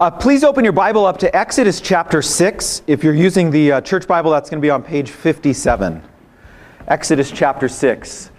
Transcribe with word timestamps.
Uh, 0.00 0.08
please 0.08 0.44
open 0.44 0.62
your 0.62 0.72
Bible 0.72 1.04
up 1.04 1.18
to 1.18 1.36
Exodus 1.36 1.80
chapter 1.80 2.22
6. 2.22 2.82
If 2.86 3.02
you're 3.02 3.16
using 3.16 3.50
the 3.50 3.72
uh, 3.72 3.80
church 3.80 4.06
Bible, 4.06 4.30
that's 4.30 4.48
going 4.48 4.60
to 4.60 4.64
be 4.64 4.70
on 4.70 4.80
page 4.80 5.10
57. 5.10 6.00
Exodus 6.86 7.32
chapter 7.32 7.68
6. 7.68 8.30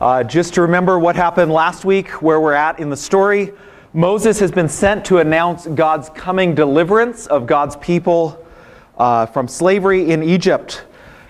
Uh, 0.00 0.24
just 0.24 0.54
to 0.54 0.62
remember 0.62 0.98
what 0.98 1.14
happened 1.14 1.52
last 1.52 1.84
week, 1.84 2.22
where 2.22 2.40
we're 2.40 2.54
at 2.54 2.78
in 2.78 2.88
the 2.88 2.96
story, 2.96 3.52
Moses 3.92 4.40
has 4.40 4.50
been 4.50 4.70
sent 4.70 5.04
to 5.04 5.18
announce 5.18 5.66
God's 5.66 6.08
coming 6.08 6.54
deliverance 6.54 7.26
of 7.26 7.46
God's 7.46 7.76
people 7.76 8.42
uh, 8.96 9.26
from 9.26 9.48
slavery 9.48 10.12
in 10.12 10.22
Egypt. 10.22 10.86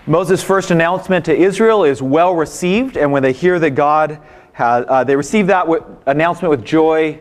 Moses' 0.07 0.41
first 0.41 0.71
announcement 0.71 1.25
to 1.25 1.35
Israel 1.35 1.83
is 1.83 2.01
well 2.01 2.33
received, 2.33 2.95
and 2.95 3.11
when 3.11 3.21
they 3.21 3.33
hear 3.33 3.59
that 3.59 3.71
God 3.71 4.21
has, 4.53 4.85
uh, 4.87 5.03
they 5.03 5.17
receive 5.17 5.47
that 5.47 5.67
announcement 6.05 6.51
with 6.51 6.63
joy 6.63 7.19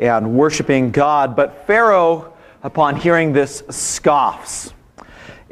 and 0.00 0.34
worshiping 0.34 0.90
God. 0.90 1.36
But 1.36 1.66
Pharaoh, 1.66 2.32
upon 2.64 2.96
hearing 2.96 3.32
this, 3.32 3.62
scoffs 3.70 4.72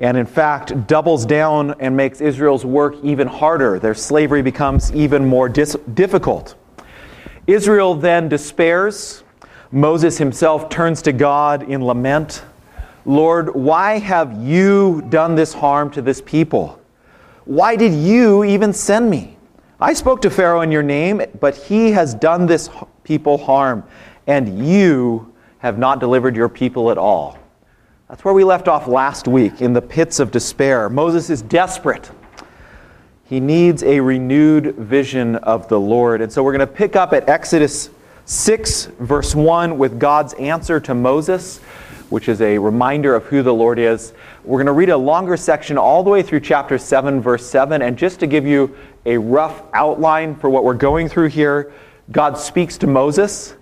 and 0.00 0.16
in 0.16 0.26
fact 0.26 0.86
doubles 0.86 1.26
down 1.26 1.74
and 1.80 1.96
makes 1.96 2.20
Israel's 2.20 2.64
work 2.64 2.94
even 3.02 3.26
harder. 3.26 3.78
Their 3.78 3.94
slavery 3.94 4.42
becomes 4.42 4.92
even 4.94 5.24
more 5.26 5.48
dis- 5.48 5.76
difficult. 5.94 6.54
Israel 7.46 7.94
then 7.94 8.28
despairs. 8.28 9.22
Moses 9.70 10.18
himself 10.18 10.68
turns 10.68 11.02
to 11.02 11.12
God 11.12 11.68
in 11.68 11.84
lament. 11.84 12.42
Lord, 13.04 13.54
why 13.54 13.98
have 13.98 14.40
you 14.42 15.04
done 15.08 15.34
this 15.34 15.52
harm 15.52 15.90
to 15.92 16.02
this 16.02 16.22
people? 16.22 16.80
Why 17.44 17.76
did 17.76 17.94
you 17.94 18.44
even 18.44 18.72
send 18.72 19.10
me? 19.10 19.36
I 19.80 19.94
spoke 19.94 20.20
to 20.22 20.30
Pharaoh 20.30 20.60
in 20.60 20.70
your 20.70 20.82
name, 20.82 21.22
but 21.40 21.56
he 21.56 21.92
has 21.92 22.14
done 22.14 22.46
this 22.46 22.68
people 23.04 23.38
harm, 23.38 23.84
and 24.28 24.64
you 24.64 25.34
have 25.58 25.78
not 25.78 25.98
delivered 25.98 26.36
your 26.36 26.50
people 26.50 26.92
at 26.92 26.98
all. 26.98 27.38
That's 28.08 28.24
where 28.24 28.34
we 28.34 28.44
left 28.44 28.68
off 28.68 28.86
last 28.86 29.26
week 29.26 29.60
in 29.60 29.72
the 29.72 29.82
pits 29.82 30.20
of 30.20 30.30
despair. 30.30 30.88
Moses 30.88 31.30
is 31.30 31.42
desperate. 31.42 32.10
He 33.24 33.40
needs 33.40 33.82
a 33.82 34.00
renewed 34.00 34.76
vision 34.76 35.36
of 35.36 35.68
the 35.68 35.80
Lord. 35.80 36.20
And 36.20 36.30
so 36.30 36.42
we're 36.42 36.52
going 36.52 36.66
to 36.66 36.72
pick 36.72 36.94
up 36.94 37.12
at 37.12 37.28
Exodus 37.28 37.90
6, 38.26 38.86
verse 39.00 39.34
1, 39.34 39.76
with 39.78 39.98
God's 39.98 40.34
answer 40.34 40.78
to 40.80 40.94
Moses, 40.94 41.58
which 42.10 42.28
is 42.28 42.40
a 42.42 42.58
reminder 42.58 43.14
of 43.14 43.24
who 43.24 43.42
the 43.42 43.52
Lord 43.52 43.78
is. 43.78 44.12
We're 44.44 44.58
going 44.58 44.66
to 44.66 44.72
read 44.72 44.90
a 44.90 44.96
longer 44.96 45.36
section 45.36 45.78
all 45.78 46.02
the 46.02 46.10
way 46.10 46.22
through 46.22 46.40
chapter 46.40 46.78
7, 46.78 47.20
verse 47.20 47.46
7. 47.46 47.80
And 47.80 47.96
just 47.96 48.20
to 48.20 48.26
give 48.26 48.46
you 48.46 48.76
a 49.06 49.16
rough 49.16 49.62
outline 49.72 50.34
for 50.34 50.50
what 50.50 50.64
we're 50.64 50.74
going 50.74 51.08
through 51.08 51.28
here, 51.28 51.72
God 52.10 52.38
speaks 52.38 52.78
to 52.78 52.86
Moses 52.86 53.54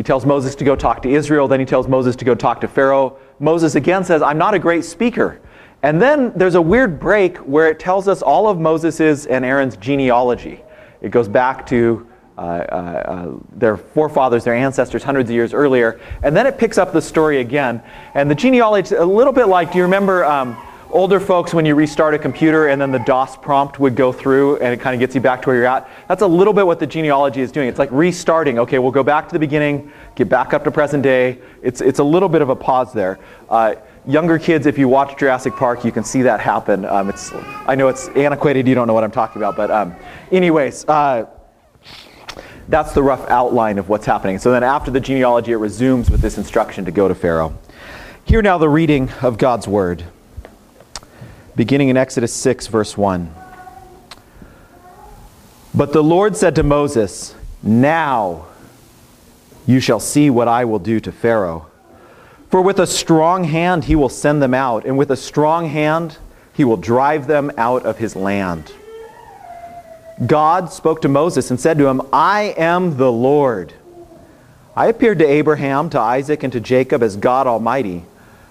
he 0.00 0.02
tells 0.02 0.24
Moses 0.24 0.54
to 0.54 0.64
go 0.64 0.74
talk 0.74 1.02
to 1.02 1.10
Israel, 1.10 1.46
then 1.46 1.60
he 1.60 1.66
tells 1.66 1.86
Moses 1.86 2.16
to 2.16 2.24
go 2.24 2.34
talk 2.34 2.62
to 2.62 2.68
Pharaoh. 2.68 3.18
Moses 3.38 3.74
again 3.74 4.02
says, 4.02 4.22
I'm 4.22 4.38
not 4.38 4.54
a 4.54 4.58
great 4.58 4.86
speaker. 4.86 5.42
And 5.82 6.00
then 6.00 6.32
there's 6.34 6.54
a 6.54 6.62
weird 6.62 6.98
break 6.98 7.36
where 7.36 7.68
it 7.68 7.78
tells 7.78 8.08
us 8.08 8.22
all 8.22 8.48
of 8.48 8.58
Moses' 8.58 9.26
and 9.26 9.44
Aaron's 9.44 9.76
genealogy. 9.76 10.64
It 11.02 11.10
goes 11.10 11.28
back 11.28 11.66
to 11.66 12.08
uh, 12.38 12.40
uh, 12.40 12.44
uh, 12.44 13.38
their 13.52 13.76
forefathers, 13.76 14.42
their 14.42 14.54
ancestors, 14.54 15.02
hundreds 15.02 15.28
of 15.28 15.34
years 15.34 15.52
earlier. 15.52 16.00
And 16.22 16.34
then 16.34 16.46
it 16.46 16.56
picks 16.56 16.78
up 16.78 16.94
the 16.94 17.02
story 17.02 17.40
again. 17.40 17.82
And 18.14 18.30
the 18.30 18.34
genealogy, 18.34 18.94
is 18.94 18.98
a 19.02 19.04
little 19.04 19.34
bit 19.34 19.48
like, 19.48 19.70
do 19.70 19.76
you 19.76 19.84
remember? 19.84 20.24
Um, 20.24 20.56
older 20.92 21.20
folks, 21.20 21.54
when 21.54 21.64
you 21.64 21.74
restart 21.74 22.14
a 22.14 22.18
computer 22.18 22.68
and 22.68 22.80
then 22.80 22.90
the 22.90 22.98
DOS 23.00 23.36
prompt 23.36 23.78
would 23.78 23.94
go 23.94 24.12
through 24.12 24.56
and 24.58 24.72
it 24.72 24.80
kind 24.80 24.94
of 24.94 25.00
gets 25.00 25.14
you 25.14 25.20
back 25.20 25.42
to 25.42 25.48
where 25.48 25.56
you're 25.56 25.66
at, 25.66 25.88
that's 26.08 26.22
a 26.22 26.26
little 26.26 26.52
bit 26.52 26.66
what 26.66 26.78
the 26.78 26.86
genealogy 26.86 27.40
is 27.40 27.52
doing. 27.52 27.68
It's 27.68 27.78
like 27.78 27.90
restarting. 27.92 28.58
Okay, 28.58 28.78
we'll 28.78 28.90
go 28.90 29.02
back 29.02 29.28
to 29.28 29.32
the 29.32 29.38
beginning, 29.38 29.92
get 30.14 30.28
back 30.28 30.52
up 30.52 30.64
to 30.64 30.70
present 30.70 31.02
day. 31.02 31.38
It's, 31.62 31.80
it's 31.80 31.98
a 31.98 32.04
little 32.04 32.28
bit 32.28 32.42
of 32.42 32.48
a 32.48 32.56
pause 32.56 32.92
there. 32.92 33.18
Uh, 33.48 33.76
younger 34.06 34.38
kids, 34.38 34.66
if 34.66 34.78
you 34.78 34.88
watch 34.88 35.18
Jurassic 35.18 35.54
Park, 35.54 35.84
you 35.84 35.92
can 35.92 36.04
see 36.04 36.22
that 36.22 36.40
happen. 36.40 36.84
Um, 36.84 37.08
it's, 37.08 37.32
I 37.32 37.74
know 37.74 37.88
it's 37.88 38.08
antiquated, 38.08 38.66
you 38.66 38.74
don't 38.74 38.86
know 38.86 38.94
what 38.94 39.04
I'm 39.04 39.10
talking 39.10 39.40
about, 39.40 39.56
but 39.56 39.70
um, 39.70 39.94
anyways, 40.32 40.84
uh, 40.88 41.26
that's 42.68 42.92
the 42.92 43.02
rough 43.02 43.28
outline 43.28 43.78
of 43.78 43.88
what's 43.88 44.06
happening. 44.06 44.38
So 44.38 44.52
then 44.52 44.62
after 44.62 44.90
the 44.90 45.00
genealogy, 45.00 45.52
it 45.52 45.56
resumes 45.56 46.10
with 46.10 46.20
this 46.20 46.38
instruction 46.38 46.84
to 46.84 46.92
go 46.92 47.08
to 47.08 47.14
Pharaoh. 47.14 47.58
Hear 48.24 48.42
now 48.42 48.58
the 48.58 48.68
reading 48.68 49.10
of 49.22 49.38
God's 49.38 49.66
word 49.66 50.04
beginning 51.56 51.88
in 51.88 51.96
Exodus 51.96 52.32
6, 52.32 52.66
verse 52.68 52.96
1. 52.96 53.34
But 55.74 55.92
the 55.92 56.02
Lord 56.02 56.36
said 56.36 56.54
to 56.56 56.62
Moses, 56.62 57.34
Now 57.62 58.46
you 59.66 59.80
shall 59.80 60.00
see 60.00 60.30
what 60.30 60.48
I 60.48 60.64
will 60.64 60.78
do 60.78 61.00
to 61.00 61.12
Pharaoh. 61.12 61.66
For 62.50 62.60
with 62.60 62.80
a 62.80 62.86
strong 62.86 63.44
hand 63.44 63.84
he 63.84 63.94
will 63.94 64.08
send 64.08 64.42
them 64.42 64.54
out, 64.54 64.84
and 64.84 64.98
with 64.98 65.10
a 65.10 65.16
strong 65.16 65.68
hand 65.68 66.18
he 66.52 66.64
will 66.64 66.76
drive 66.76 67.26
them 67.26 67.52
out 67.56 67.86
of 67.86 67.98
his 67.98 68.16
land. 68.16 68.72
God 70.26 70.72
spoke 70.72 71.00
to 71.02 71.08
Moses 71.08 71.50
and 71.50 71.58
said 71.58 71.78
to 71.78 71.86
him, 71.86 72.02
I 72.12 72.54
am 72.56 72.96
the 72.96 73.10
Lord. 73.10 73.72
I 74.76 74.86
appeared 74.86 75.18
to 75.20 75.26
Abraham, 75.26 75.88
to 75.90 76.00
Isaac, 76.00 76.42
and 76.42 76.52
to 76.52 76.60
Jacob 76.60 77.02
as 77.02 77.16
God 77.16 77.46
Almighty. 77.46 78.04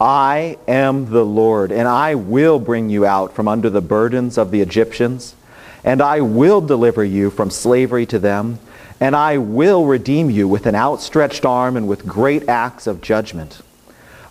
I 0.00 0.58
am 0.68 1.10
the 1.10 1.24
Lord, 1.24 1.72
and 1.72 1.88
I 1.88 2.14
will 2.14 2.60
bring 2.60 2.88
you 2.88 3.04
out 3.04 3.34
from 3.34 3.48
under 3.48 3.68
the 3.68 3.80
burdens 3.80 4.38
of 4.38 4.52
the 4.52 4.60
Egyptians, 4.60 5.34
and 5.82 6.00
I 6.00 6.20
will 6.20 6.60
deliver 6.60 7.04
you 7.04 7.30
from 7.30 7.50
slavery 7.50 8.06
to 8.06 8.18
them, 8.20 8.60
and 9.00 9.16
I 9.16 9.38
will 9.38 9.86
redeem 9.86 10.30
you 10.30 10.46
with 10.46 10.66
an 10.66 10.76
outstretched 10.76 11.44
arm 11.44 11.76
and 11.76 11.88
with 11.88 12.06
great 12.06 12.48
acts 12.48 12.86
of 12.86 13.00
judgment. 13.00 13.60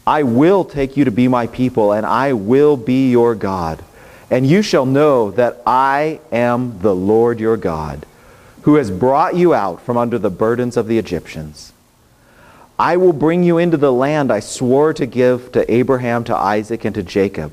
I 0.05 0.23
will 0.23 0.63
take 0.63 0.95
you 0.95 1.03
to 1.03 1.11
be 1.11 1.27
my 1.27 1.47
people, 1.47 1.91
and 1.91 2.05
I 2.05 2.31
will 2.31 2.77
be 2.77 3.11
your 3.11 3.35
God. 3.35 3.83
And 4.31 4.47
you 4.47 4.61
shall 4.61 4.85
know 4.85 5.31
that 5.31 5.61
I 5.65 6.21
am 6.31 6.79
the 6.79 6.95
Lord 6.95 7.41
your 7.41 7.57
God, 7.57 8.05
who 8.61 8.75
has 8.75 8.89
brought 8.89 9.35
you 9.35 9.53
out 9.53 9.81
from 9.81 9.97
under 9.97 10.17
the 10.17 10.29
burdens 10.29 10.77
of 10.77 10.87
the 10.87 10.97
Egyptians. 10.97 11.73
I 12.79 12.97
will 12.97 13.13
bring 13.13 13.43
you 13.43 13.57
into 13.57 13.77
the 13.77 13.91
land 13.91 14.31
I 14.31 14.39
swore 14.39 14.93
to 14.93 15.05
give 15.05 15.51
to 15.53 15.71
Abraham, 15.71 16.23
to 16.25 16.35
Isaac, 16.35 16.85
and 16.85 16.93
to 16.93 17.03
Jacob. 17.03 17.51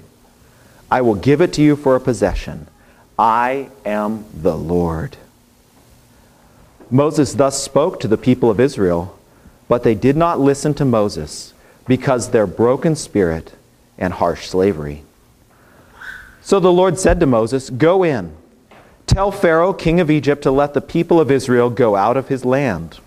I 0.91 1.01
will 1.01 1.15
give 1.15 1.41
it 1.41 1.53
to 1.55 1.63
you 1.63 1.77
for 1.77 1.97
a 1.97 2.01
possession. 2.01 2.69
I 3.19 3.69
am 3.85 4.27
the 4.35 4.57
Lord. 4.57 5.17
Moses 6.91 7.33
thus 7.33 7.63
spoke 7.63 8.01
to 8.01 8.09
the 8.09 8.19
people 8.19 8.51
of 8.51 8.61
Israel, 8.61 9.19
but 9.67 9.83
they 9.83 9.95
did 9.95 10.17
not 10.17 10.41
listen 10.41 10.75
to 10.75 10.85
Moses 10.85 11.55
because 11.87 12.31
their 12.31 12.47
broken 12.47 12.95
spirit 12.95 13.55
and 13.97 14.13
harsh 14.13 14.47
slavery. 14.49 15.03
So 16.43 16.61
the 16.61 16.73
Lord 16.73 16.99
said 16.99 17.21
to 17.21 17.27
Moses, 17.27 17.71
Go 17.71 18.03
in, 18.03 18.35
tell 19.07 19.33
Pharaoh, 19.33 19.73
king 19.73 20.01
of 20.01 20.11
Egypt, 20.11 20.43
to 20.43 20.51
let 20.51 20.75
the 20.75 20.83
people 20.83 21.19
of 21.19 21.31
Israel 21.31 21.71
go 21.71 21.97
out 21.97 22.19
of 22.19 22.29
his 22.29 22.45
land. 22.45 22.99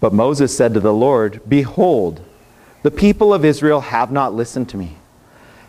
But 0.00 0.12
Moses 0.12 0.56
said 0.56 0.74
to 0.74 0.80
the 0.80 0.92
Lord, 0.92 1.40
Behold, 1.48 2.20
the 2.82 2.90
people 2.90 3.32
of 3.32 3.44
Israel 3.44 3.80
have 3.80 4.12
not 4.12 4.34
listened 4.34 4.68
to 4.70 4.76
me. 4.76 4.96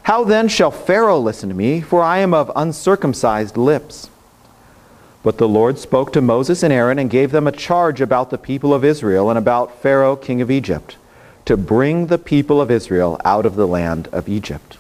How 0.04 0.24
then 0.24 0.48
shall 0.48 0.72
Pharaoh 0.72 1.20
listen 1.20 1.50
to 1.50 1.56
me, 1.56 1.82
for 1.82 2.02
I 2.02 2.20
am 2.20 2.34
of 2.34 2.52
uncircumcised 2.56 3.58
lips? 3.58 4.10
But 5.24 5.38
the 5.38 5.48
Lord 5.48 5.78
spoke 5.80 6.14
to 6.14 6.22
Moses 6.22 6.64
and 6.64 6.72
Aaron 6.72 7.00
and 7.00 7.10
gave 7.10 7.32
them 7.32 7.48
a 7.48 7.52
charge 7.52 8.00
about 8.00 8.30
the 8.30 8.38
people 8.38 8.74
of 8.74 8.86
Israel 8.86 9.30
and 9.30 9.38
about 9.38 9.82
Pharaoh, 9.82 10.16
king 10.16 10.42
of 10.42 10.50
Egypt, 10.50 10.96
to 11.44 11.58
bring 11.58 12.08
the 12.08 12.18
people 12.18 12.62
of 12.62 12.72
Israel 12.72 13.20
out 13.26 13.46
of 13.46 13.56
the 13.56 13.68
land 13.68 14.08
of 14.14 14.30
Egypt. 14.30 14.78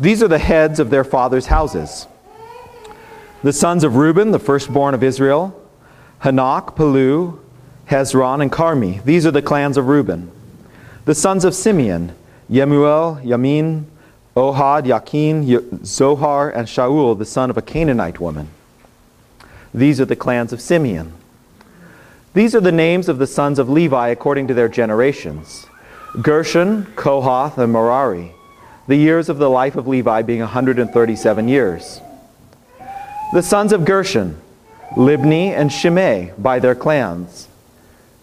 These 0.00 0.22
are 0.22 0.28
the 0.28 0.38
heads 0.38 0.80
of 0.80 0.90
their 0.90 1.04
fathers' 1.04 1.46
houses. 1.46 2.08
The 3.42 3.52
sons 3.52 3.84
of 3.84 3.96
Reuben, 3.96 4.32
the 4.32 4.38
firstborn 4.38 4.94
of 4.94 5.02
Israel, 5.02 5.54
Hanoch, 6.22 6.74
Pallu, 6.74 7.38
Hezron, 7.90 8.40
and 8.40 8.52
Carmi. 8.52 9.02
These 9.02 9.26
are 9.26 9.32
the 9.32 9.42
clans 9.42 9.76
of 9.76 9.88
Reuben. 9.88 10.30
The 11.06 11.14
sons 11.14 11.44
of 11.44 11.56
Simeon, 11.56 12.14
Yemuel, 12.48 13.20
Yamin, 13.24 13.84
Ohad, 14.36 14.86
Yakin, 14.86 15.84
Zohar, 15.84 16.50
and 16.50 16.68
Shaul, 16.68 17.18
the 17.18 17.24
son 17.24 17.50
of 17.50 17.56
a 17.56 17.62
Canaanite 17.62 18.20
woman. 18.20 18.48
These 19.74 20.00
are 20.00 20.04
the 20.04 20.14
clans 20.14 20.52
of 20.52 20.60
Simeon. 20.60 21.12
These 22.32 22.54
are 22.54 22.60
the 22.60 22.70
names 22.70 23.08
of 23.08 23.18
the 23.18 23.26
sons 23.26 23.58
of 23.58 23.68
Levi 23.68 24.08
according 24.08 24.46
to 24.48 24.54
their 24.54 24.68
generations 24.68 25.66
Gershon, 26.22 26.86
Kohath, 26.94 27.58
and 27.58 27.72
Merari. 27.72 28.34
the 28.86 28.96
years 28.96 29.28
of 29.28 29.38
the 29.38 29.50
life 29.50 29.74
of 29.74 29.88
Levi 29.88 30.22
being 30.22 30.40
137 30.40 31.48
years. 31.48 32.00
The 33.32 33.42
sons 33.42 33.72
of 33.72 33.84
Gershon, 33.84 34.40
Libni 34.92 35.50
and 35.50 35.72
Shimei 35.72 36.32
by 36.38 36.60
their 36.60 36.74
clans. 36.74 37.48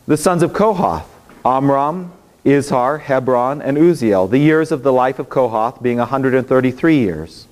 The 0.08 0.16
sons 0.16 0.42
of 0.42 0.54
Kohath, 0.54 1.06
Amram, 1.44 2.14
Izhar, 2.46 3.02
Hebron, 3.02 3.62
and 3.62 3.78
Uzziel, 3.78 4.30
the 4.30 4.38
years 4.38 4.72
of 4.72 4.82
the 4.82 4.94
life 4.94 5.20
of 5.20 5.28
Kohath 5.28 5.84
being 5.84 5.98
133 5.98 6.98
years. 6.98 7.46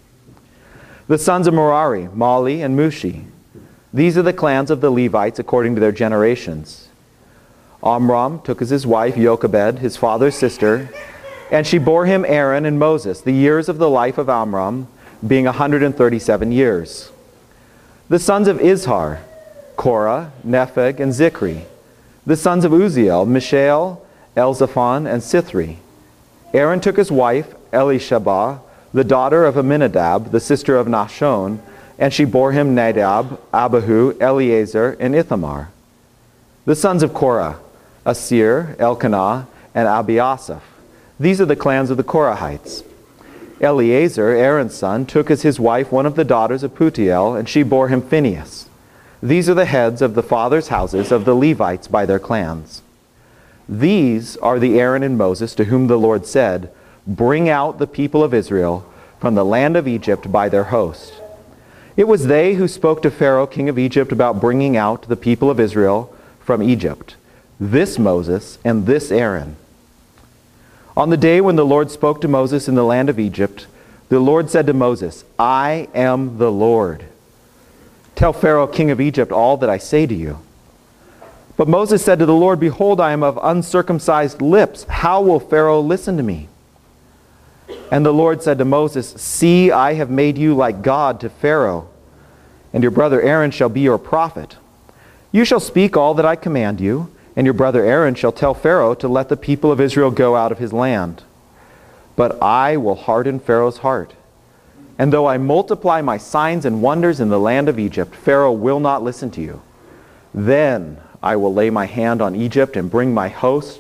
The 1.09 1.17
sons 1.17 1.47
of 1.47 1.53
Merari, 1.53 2.03
Mahli, 2.05 2.63
and 2.63 2.79
Mushi. 2.79 3.25
These 3.93 4.17
are 4.17 4.21
the 4.21 4.31
clans 4.31 4.71
of 4.71 4.79
the 4.79 4.89
Levites 4.89 5.37
according 5.37 5.75
to 5.75 5.81
their 5.81 5.91
generations. 5.91 6.87
Amram 7.83 8.39
took 8.41 8.61
as 8.61 8.69
his 8.69 8.87
wife 8.87 9.17
Jochebed, 9.17 9.79
his 9.79 9.97
father's 9.97 10.35
sister, 10.35 10.89
and 11.51 11.67
she 11.67 11.77
bore 11.77 12.05
him 12.05 12.23
Aaron 12.25 12.65
and 12.65 12.79
Moses, 12.79 13.19
the 13.19 13.33
years 13.33 13.67
of 13.67 13.79
the 13.79 13.89
life 13.89 14.17
of 14.17 14.29
Amram 14.29 14.87
being 15.27 15.43
137 15.43 16.53
years. 16.53 17.11
The 18.07 18.17
sons 18.17 18.47
of 18.47 18.59
Izhar, 18.59 19.19
Korah, 19.75 20.31
Nepheg, 20.47 21.01
and 21.01 21.11
Zichri. 21.11 21.65
The 22.25 22.35
sons 22.35 22.65
of 22.65 22.71
Uzziel, 22.71 23.27
Mishael, 23.27 24.03
Elzaphan, 24.35 25.05
and 25.07 25.21
Sithri. 25.21 25.77
Aaron 26.53 26.79
took 26.79 26.97
his 26.97 27.11
wife, 27.11 27.53
Elisheba, 27.71 28.61
the 28.93 29.03
daughter 29.03 29.45
of 29.45 29.55
Amminadab, 29.55 30.31
the 30.31 30.39
sister 30.39 30.75
of 30.75 30.87
Nahshon, 30.87 31.59
and 31.99 32.13
she 32.13 32.25
bore 32.25 32.51
him 32.51 32.73
Nadab, 32.73 33.39
Abihu, 33.53 34.17
Eleazar, 34.19 34.97
and 34.99 35.15
Ithamar. 35.15 35.69
The 36.65 36.75
sons 36.75 37.03
of 37.03 37.13
Korah, 37.13 37.59
Assir, 38.05 38.75
Elkanah, 38.79 39.47
and 39.75 39.87
Abiasaph. 39.87 40.61
These 41.19 41.39
are 41.39 41.45
the 41.45 41.55
clans 41.55 41.89
of 41.91 41.97
the 41.97 42.03
Korahites. 42.03 42.83
Eleazar, 43.61 44.29
Aaron's 44.29 44.75
son, 44.75 45.05
took 45.05 45.29
as 45.29 45.43
his 45.43 45.59
wife 45.59 45.91
one 45.91 46.05
of 46.05 46.15
the 46.15 46.23
daughters 46.23 46.63
of 46.63 46.73
Putiel, 46.73 47.37
and 47.37 47.47
she 47.47 47.63
bore 47.63 47.89
him 47.89 48.01
Phinehas. 48.01 48.67
These 49.25 49.49
are 49.49 49.55
the 49.55 49.65
heads 49.65 50.03
of 50.03 50.13
the 50.13 50.21
fathers' 50.21 50.67
houses 50.67 51.11
of 51.11 51.25
the 51.25 51.33
Levites 51.33 51.87
by 51.87 52.05
their 52.05 52.19
clans. 52.19 52.83
These 53.67 54.37
are 54.37 54.59
the 54.59 54.79
Aaron 54.79 55.01
and 55.01 55.17
Moses 55.17 55.55
to 55.55 55.63
whom 55.63 55.87
the 55.87 55.97
Lord 55.97 56.27
said, 56.27 56.71
Bring 57.07 57.49
out 57.49 57.79
the 57.79 57.87
people 57.87 58.23
of 58.23 58.35
Israel 58.35 58.87
from 59.19 59.33
the 59.33 59.43
land 59.43 59.75
of 59.75 59.87
Egypt 59.87 60.31
by 60.31 60.47
their 60.47 60.65
host. 60.65 61.11
It 61.97 62.07
was 62.07 62.27
they 62.27 62.53
who 62.53 62.67
spoke 62.67 63.01
to 63.01 63.09
Pharaoh, 63.09 63.47
king 63.47 63.67
of 63.67 63.79
Egypt, 63.79 64.11
about 64.11 64.39
bringing 64.39 64.77
out 64.77 65.07
the 65.07 65.15
people 65.15 65.49
of 65.49 65.59
Israel 65.59 66.15
from 66.39 66.61
Egypt. 66.61 67.15
This 67.59 67.97
Moses 67.97 68.59
and 68.63 68.85
this 68.85 69.09
Aaron. 69.09 69.55
On 70.95 71.09
the 71.09 71.17
day 71.17 71.41
when 71.41 71.55
the 71.55 71.65
Lord 71.65 71.89
spoke 71.89 72.21
to 72.21 72.27
Moses 72.27 72.67
in 72.67 72.75
the 72.75 72.85
land 72.85 73.09
of 73.09 73.19
Egypt, 73.19 73.65
the 74.09 74.19
Lord 74.19 74.51
said 74.51 74.67
to 74.67 74.73
Moses, 74.73 75.25
I 75.39 75.87
am 75.95 76.37
the 76.37 76.51
Lord. 76.51 77.05
Tell 78.15 78.33
Pharaoh, 78.33 78.67
king 78.67 78.91
of 78.91 79.01
Egypt, 79.01 79.31
all 79.31 79.57
that 79.57 79.69
I 79.69 79.77
say 79.77 80.05
to 80.05 80.13
you. 80.13 80.39
But 81.57 81.67
Moses 81.67 82.03
said 82.03 82.19
to 82.19 82.25
the 82.25 82.33
Lord, 82.33 82.59
Behold, 82.59 82.99
I 82.99 83.11
am 83.11 83.23
of 83.23 83.39
uncircumcised 83.41 84.41
lips. 84.41 84.83
How 84.85 85.21
will 85.21 85.39
Pharaoh 85.39 85.81
listen 85.81 86.17
to 86.17 86.23
me? 86.23 86.49
And 87.91 88.05
the 88.05 88.13
Lord 88.13 88.41
said 88.43 88.57
to 88.57 88.65
Moses, 88.65 89.09
See, 89.21 89.71
I 89.71 89.93
have 89.93 90.09
made 90.09 90.37
you 90.37 90.53
like 90.53 90.81
God 90.81 91.19
to 91.21 91.29
Pharaoh, 91.29 91.89
and 92.73 92.83
your 92.83 92.91
brother 92.91 93.21
Aaron 93.21 93.51
shall 93.51 93.69
be 93.69 93.81
your 93.81 93.97
prophet. 93.97 94.57
You 95.31 95.45
shall 95.45 95.59
speak 95.59 95.95
all 95.95 96.13
that 96.15 96.25
I 96.25 96.35
command 96.35 96.79
you 96.79 97.15
and 97.35 97.45
your 97.45 97.53
brother 97.53 97.83
Aaron 97.83 98.15
shall 98.15 98.31
tell 98.31 98.53
Pharaoh 98.53 98.95
to 98.95 99.07
let 99.07 99.29
the 99.29 99.37
people 99.37 99.71
of 99.71 99.81
Israel 99.81 100.11
go 100.11 100.35
out 100.35 100.51
of 100.51 100.59
his 100.59 100.71
land. 100.71 101.23
But 102.15 102.41
I 102.41 102.77
will 102.77 102.95
harden 102.95 103.39
Pharaoh's 103.39 103.79
heart. 103.79 104.13
And 104.97 105.11
though 105.11 105.27
I 105.27 105.37
multiply 105.37 106.01
my 106.01 106.17
signs 106.17 106.65
and 106.65 106.81
wonders 106.81 107.19
in 107.19 107.29
the 107.29 107.39
land 107.39 107.67
of 107.67 107.79
Egypt, 107.79 108.15
Pharaoh 108.15 108.53
will 108.53 108.79
not 108.79 109.03
listen 109.03 109.29
to 109.31 109.41
you. 109.41 109.61
Then 110.33 110.97
I 111.21 111.35
will 111.35 111.53
lay 111.53 111.69
my 111.69 111.85
hand 111.85 112.21
on 112.21 112.35
Egypt 112.35 112.77
and 112.77 112.89
bring 112.89 113.13
my 113.13 113.27
host, 113.27 113.79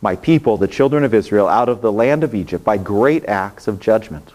my 0.00 0.14
people, 0.16 0.56
the 0.56 0.68
children 0.68 1.02
of 1.02 1.14
Israel, 1.14 1.48
out 1.48 1.68
of 1.68 1.80
the 1.80 1.92
land 1.92 2.22
of 2.22 2.34
Egypt 2.34 2.64
by 2.64 2.76
great 2.76 3.24
acts 3.26 3.66
of 3.66 3.80
judgment. 3.80 4.32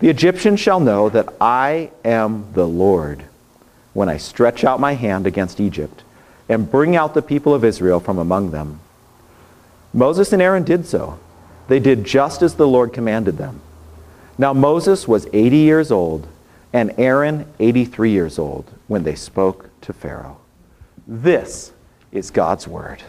The 0.00 0.08
Egyptians 0.08 0.60
shall 0.60 0.80
know 0.80 1.08
that 1.08 1.28
I 1.40 1.90
am 2.04 2.46
the 2.54 2.66
Lord 2.66 3.24
when 3.92 4.08
I 4.08 4.16
stretch 4.16 4.64
out 4.64 4.80
my 4.80 4.94
hand 4.94 5.26
against 5.26 5.60
Egypt 5.60 6.02
and 6.48 6.70
bring 6.70 6.96
out 6.96 7.14
the 7.14 7.22
people 7.22 7.52
of 7.52 7.64
Israel 7.64 8.00
from 8.00 8.18
among 8.18 8.50
them. 8.50 8.80
Moses 9.92 10.32
and 10.32 10.40
Aaron 10.40 10.64
did 10.64 10.86
so. 10.86 11.18
They 11.68 11.80
did 11.80 12.04
just 12.04 12.42
as 12.42 12.54
the 12.54 12.66
Lord 12.66 12.92
commanded 12.92 13.38
them. 13.38 13.60
Now 14.40 14.52
Moses 14.52 15.08
was 15.08 15.26
80 15.32 15.56
years 15.56 15.90
old 15.90 16.28
and 16.72 16.94
Aaron 16.96 17.52
83 17.58 18.12
years 18.12 18.38
old 18.38 18.70
when 18.86 19.02
they 19.02 19.16
spoke 19.16 19.68
to 19.80 19.92
Pharaoh. 19.92 20.38
This 21.08 21.72
is 22.12 22.30
God's 22.30 22.68
word. 22.68 23.02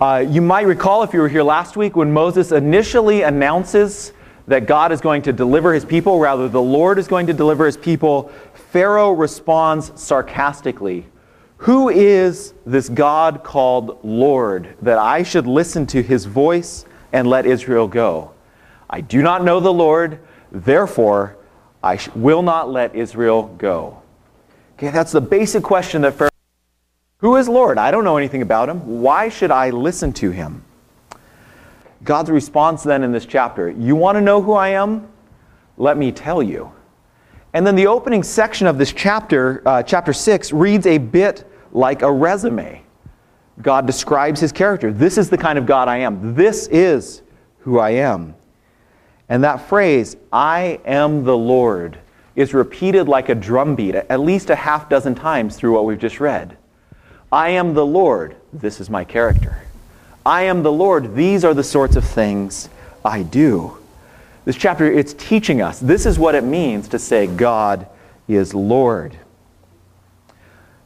Uh, 0.00 0.24
you 0.28 0.40
might 0.40 0.66
recall 0.66 1.02
if 1.02 1.12
you 1.12 1.20
were 1.20 1.28
here 1.28 1.42
last 1.42 1.76
week 1.76 1.94
when 1.94 2.12
Moses 2.12 2.52
initially 2.52 3.22
announces 3.22 4.12
that 4.46 4.66
God 4.66 4.92
is 4.92 5.00
going 5.00 5.22
to 5.22 5.32
deliver 5.32 5.74
his 5.74 5.84
people, 5.84 6.18
rather, 6.18 6.48
the 6.48 6.62
Lord 6.62 6.98
is 6.98 7.08
going 7.08 7.26
to 7.26 7.32
deliver 7.32 7.66
his 7.66 7.76
people, 7.76 8.32
Pharaoh 8.70 9.10
responds 9.10 9.92
sarcastically 10.00 11.06
Who 11.58 11.88
is 11.88 12.54
this 12.64 12.88
God 12.88 13.42
called 13.42 13.98
Lord 14.04 14.76
that 14.80 14.98
I 14.98 15.24
should 15.24 15.46
listen 15.46 15.86
to 15.88 16.02
his 16.02 16.24
voice 16.24 16.84
and 17.12 17.28
let 17.28 17.46
Israel 17.46 17.88
go? 17.88 18.32
I 18.88 19.00
do 19.00 19.22
not 19.22 19.44
know 19.44 19.58
the 19.58 19.72
Lord, 19.72 20.20
therefore 20.52 21.36
I 21.82 21.98
will 22.14 22.42
not 22.42 22.70
let 22.70 22.94
Israel 22.94 23.54
go. 23.58 24.02
Okay, 24.74 24.90
that's 24.90 25.10
the 25.10 25.20
basic 25.20 25.64
question 25.64 26.02
that 26.02 26.14
Pharaoh 26.14 26.30
Who 27.18 27.34
is 27.36 27.48
Lord? 27.48 27.76
I 27.76 27.90
don't 27.90 28.04
know 28.04 28.16
anything 28.16 28.42
about 28.42 28.68
him. 28.68 29.00
Why 29.02 29.28
should 29.28 29.50
I 29.50 29.70
listen 29.70 30.12
to 30.14 30.30
him? 30.30 30.62
God's 32.04 32.30
response 32.30 32.84
then 32.84 33.02
in 33.02 33.10
this 33.10 33.26
chapter 33.26 33.68
You 33.68 33.96
want 33.96 34.14
to 34.14 34.20
know 34.20 34.40
who 34.40 34.52
I 34.52 34.68
am? 34.68 35.08
Let 35.76 35.96
me 35.96 36.12
tell 36.12 36.40
you. 36.40 36.72
And 37.54 37.66
then 37.66 37.74
the 37.74 37.86
opening 37.86 38.22
section 38.22 38.66
of 38.66 38.78
this 38.78 38.92
chapter, 38.92 39.62
uh, 39.66 39.82
chapter 39.82 40.12
6, 40.12 40.52
reads 40.52 40.86
a 40.86 40.98
bit 40.98 41.50
like 41.72 42.02
a 42.02 42.12
resume. 42.12 42.82
God 43.62 43.86
describes 43.86 44.40
his 44.40 44.52
character. 44.52 44.92
This 44.92 45.18
is 45.18 45.30
the 45.30 45.38
kind 45.38 45.58
of 45.58 45.66
God 45.66 45.88
I 45.88 45.98
am. 45.98 46.34
This 46.34 46.68
is 46.68 47.22
who 47.60 47.78
I 47.78 47.90
am. 47.90 48.34
And 49.28 49.44
that 49.44 49.68
phrase, 49.68 50.16
I 50.32 50.80
am 50.84 51.24
the 51.24 51.36
Lord, 51.36 51.98
is 52.36 52.54
repeated 52.54 53.08
like 53.08 53.28
a 53.28 53.34
drumbeat 53.34 53.94
at 53.94 54.20
least 54.20 54.50
a 54.50 54.54
half 54.54 54.88
dozen 54.88 55.14
times 55.14 55.56
through 55.56 55.72
what 55.72 55.84
we've 55.84 55.98
just 55.98 56.20
read. 56.20 56.56
I 57.32 57.50
am 57.50 57.74
the 57.74 57.84
Lord. 57.84 58.36
This 58.52 58.80
is 58.80 58.88
my 58.88 59.04
character. 59.04 59.62
I 60.24 60.42
am 60.42 60.62
the 60.62 60.72
Lord. 60.72 61.14
These 61.14 61.44
are 61.44 61.52
the 61.52 61.64
sorts 61.64 61.96
of 61.96 62.04
things 62.04 62.68
I 63.04 63.22
do. 63.22 63.76
This 64.48 64.56
chapter, 64.56 64.90
it's 64.90 65.12
teaching 65.12 65.60
us. 65.60 65.78
This 65.78 66.06
is 66.06 66.18
what 66.18 66.34
it 66.34 66.42
means 66.42 66.88
to 66.88 66.98
say 66.98 67.26
God 67.26 67.86
is 68.28 68.54
Lord. 68.54 69.14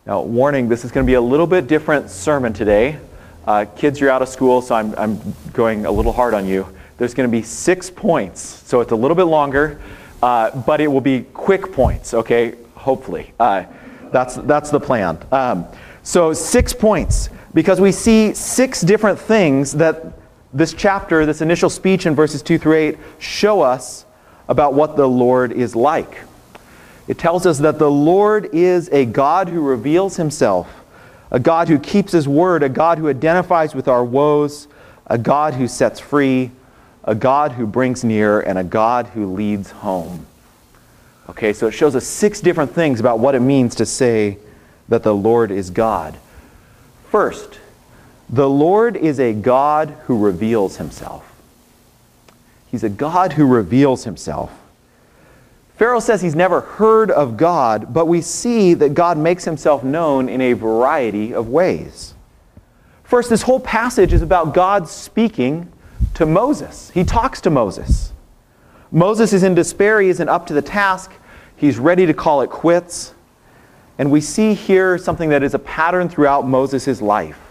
Now, 0.04 0.22
warning, 0.22 0.68
this 0.68 0.84
is 0.84 0.90
going 0.90 1.06
to 1.06 1.08
be 1.08 1.14
a 1.14 1.20
little 1.20 1.46
bit 1.46 1.68
different 1.68 2.10
sermon 2.10 2.52
today. 2.52 2.98
Uh, 3.46 3.66
kids, 3.76 4.00
you're 4.00 4.10
out 4.10 4.20
of 4.20 4.28
school, 4.28 4.62
so 4.62 4.74
I'm, 4.74 4.92
I'm 4.98 5.20
going 5.52 5.86
a 5.86 5.92
little 5.92 6.10
hard 6.10 6.34
on 6.34 6.44
you. 6.44 6.66
There's 6.98 7.14
going 7.14 7.30
to 7.30 7.30
be 7.30 7.44
six 7.44 7.88
points, 7.88 8.40
so 8.40 8.80
it's 8.80 8.90
a 8.90 8.96
little 8.96 9.14
bit 9.14 9.26
longer, 9.26 9.80
uh, 10.24 10.60
but 10.62 10.80
it 10.80 10.88
will 10.88 11.00
be 11.00 11.20
quick 11.32 11.70
points, 11.70 12.14
okay? 12.14 12.56
Hopefully. 12.74 13.32
Uh, 13.38 13.66
that's, 14.10 14.34
that's 14.34 14.70
the 14.70 14.80
plan. 14.80 15.24
Um, 15.30 15.66
so, 16.02 16.32
six 16.32 16.74
points 16.74 17.28
because 17.54 17.80
we 17.80 17.92
see 17.92 18.34
six 18.34 18.80
different 18.80 19.20
things 19.20 19.70
that 19.74 20.18
this 20.52 20.74
chapter, 20.74 21.24
this 21.24 21.40
initial 21.40 21.70
speech 21.70 22.06
in 22.06 22.14
verses 22.14 22.42
2 22.42 22.58
through 22.58 22.74
8, 22.74 22.98
show 23.18 23.62
us 23.62 24.04
about 24.48 24.74
what 24.74 24.96
the 24.96 25.06
Lord 25.06 25.52
is 25.52 25.74
like. 25.74 26.18
It 27.08 27.18
tells 27.18 27.46
us 27.46 27.58
that 27.58 27.78
the 27.78 27.90
Lord 27.90 28.50
is 28.52 28.88
a 28.90 29.04
God 29.04 29.48
who 29.48 29.62
reveals 29.62 30.16
himself, 30.16 30.68
a 31.30 31.40
God 31.40 31.68
who 31.68 31.78
keeps 31.78 32.12
his 32.12 32.28
word, 32.28 32.62
a 32.62 32.68
God 32.68 32.98
who 32.98 33.08
identifies 33.08 33.74
with 33.74 33.88
our 33.88 34.04
woes, 34.04 34.68
a 35.06 35.18
God 35.18 35.54
who 35.54 35.66
sets 35.66 35.98
free, 35.98 36.50
a 37.04 37.14
God 37.14 37.52
who 37.52 37.66
brings 37.66 38.04
near, 38.04 38.40
and 38.40 38.58
a 38.58 38.64
God 38.64 39.08
who 39.08 39.32
leads 39.32 39.70
home. 39.70 40.26
Okay, 41.28 41.52
so 41.52 41.66
it 41.66 41.72
shows 41.72 41.96
us 41.96 42.06
six 42.06 42.40
different 42.40 42.72
things 42.72 43.00
about 43.00 43.18
what 43.18 43.34
it 43.34 43.40
means 43.40 43.74
to 43.76 43.86
say 43.86 44.38
that 44.88 45.02
the 45.02 45.14
Lord 45.14 45.50
is 45.50 45.70
God. 45.70 46.16
First, 47.10 47.58
the 48.32 48.48
Lord 48.48 48.96
is 48.96 49.20
a 49.20 49.34
God 49.34 49.90
who 50.06 50.18
reveals 50.18 50.78
himself. 50.78 51.28
He's 52.70 52.82
a 52.82 52.88
God 52.88 53.34
who 53.34 53.46
reveals 53.46 54.04
himself. 54.04 54.50
Pharaoh 55.76 56.00
says 56.00 56.22
he's 56.22 56.34
never 56.34 56.62
heard 56.62 57.10
of 57.10 57.36
God, 57.36 57.92
but 57.92 58.06
we 58.06 58.22
see 58.22 58.72
that 58.72 58.94
God 58.94 59.18
makes 59.18 59.44
himself 59.44 59.84
known 59.84 60.30
in 60.30 60.40
a 60.40 60.54
variety 60.54 61.34
of 61.34 61.48
ways. 61.48 62.14
First, 63.04 63.28
this 63.28 63.42
whole 63.42 63.60
passage 63.60 64.14
is 64.14 64.22
about 64.22 64.54
God 64.54 64.88
speaking 64.88 65.70
to 66.14 66.24
Moses. 66.24 66.90
He 66.90 67.04
talks 67.04 67.42
to 67.42 67.50
Moses. 67.50 68.12
Moses 68.90 69.34
is 69.34 69.42
in 69.42 69.54
despair. 69.54 70.00
He 70.00 70.08
isn't 70.08 70.28
up 70.28 70.46
to 70.46 70.54
the 70.54 70.62
task. 70.62 71.12
He's 71.54 71.78
ready 71.78 72.06
to 72.06 72.14
call 72.14 72.40
it 72.40 72.48
quits. 72.48 73.12
And 73.98 74.10
we 74.10 74.22
see 74.22 74.54
here 74.54 74.96
something 74.96 75.28
that 75.28 75.42
is 75.42 75.52
a 75.52 75.58
pattern 75.58 76.08
throughout 76.08 76.46
Moses' 76.46 77.02
life. 77.02 77.41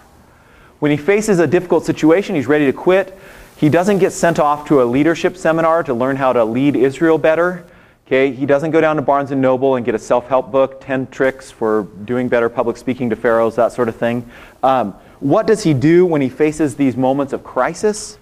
When 0.82 0.90
he 0.90 0.98
faces 0.98 1.38
a 1.38 1.46
difficult 1.46 1.86
situation, 1.86 2.34
he's 2.34 2.48
ready 2.48 2.66
to 2.66 2.74
quit. 2.74 3.16
He 3.56 3.70
doesn't 3.70 4.00
get 4.00 4.14
sent 4.14 4.40
off 4.40 4.68
to 4.70 4.82
a 4.82 4.84
leadership 4.84 5.38
seminar 5.38 5.84
to 5.84 5.94
learn 5.94 6.16
how 6.16 6.34
to 6.34 6.44
lead 6.44 6.76
Israel 6.76 7.20
better. 7.20 7.64
Okay, 8.08 8.32
he 8.32 8.48
doesn't 8.48 8.72
go 8.72 8.82
down 8.82 8.96
to 8.96 9.04
Barnes 9.04 9.30
and 9.30 9.40
Noble 9.40 9.76
and 9.76 9.86
get 9.86 9.94
a 9.94 10.00
self-help 10.00 10.52
book, 10.52 10.82
10 10.82 11.06
tricks 11.10 11.52
for 11.52 11.84
doing 12.06 12.30
better 12.30 12.50
public 12.50 12.78
speaking 12.78 13.12
to 13.12 13.16
pharaohs, 13.16 13.58
that 13.58 13.74
sort 13.74 13.90
of 13.90 13.96
thing. 13.96 14.28
Um, 14.64 14.94
what 15.20 15.46
does 15.46 15.62
he 15.62 15.76
do 15.76 16.04
when 16.04 16.20
he 16.20 16.30
faces 16.30 16.78
these 16.78 16.98
moments 16.98 17.32
of 17.32 17.44
crisis? 17.44 18.18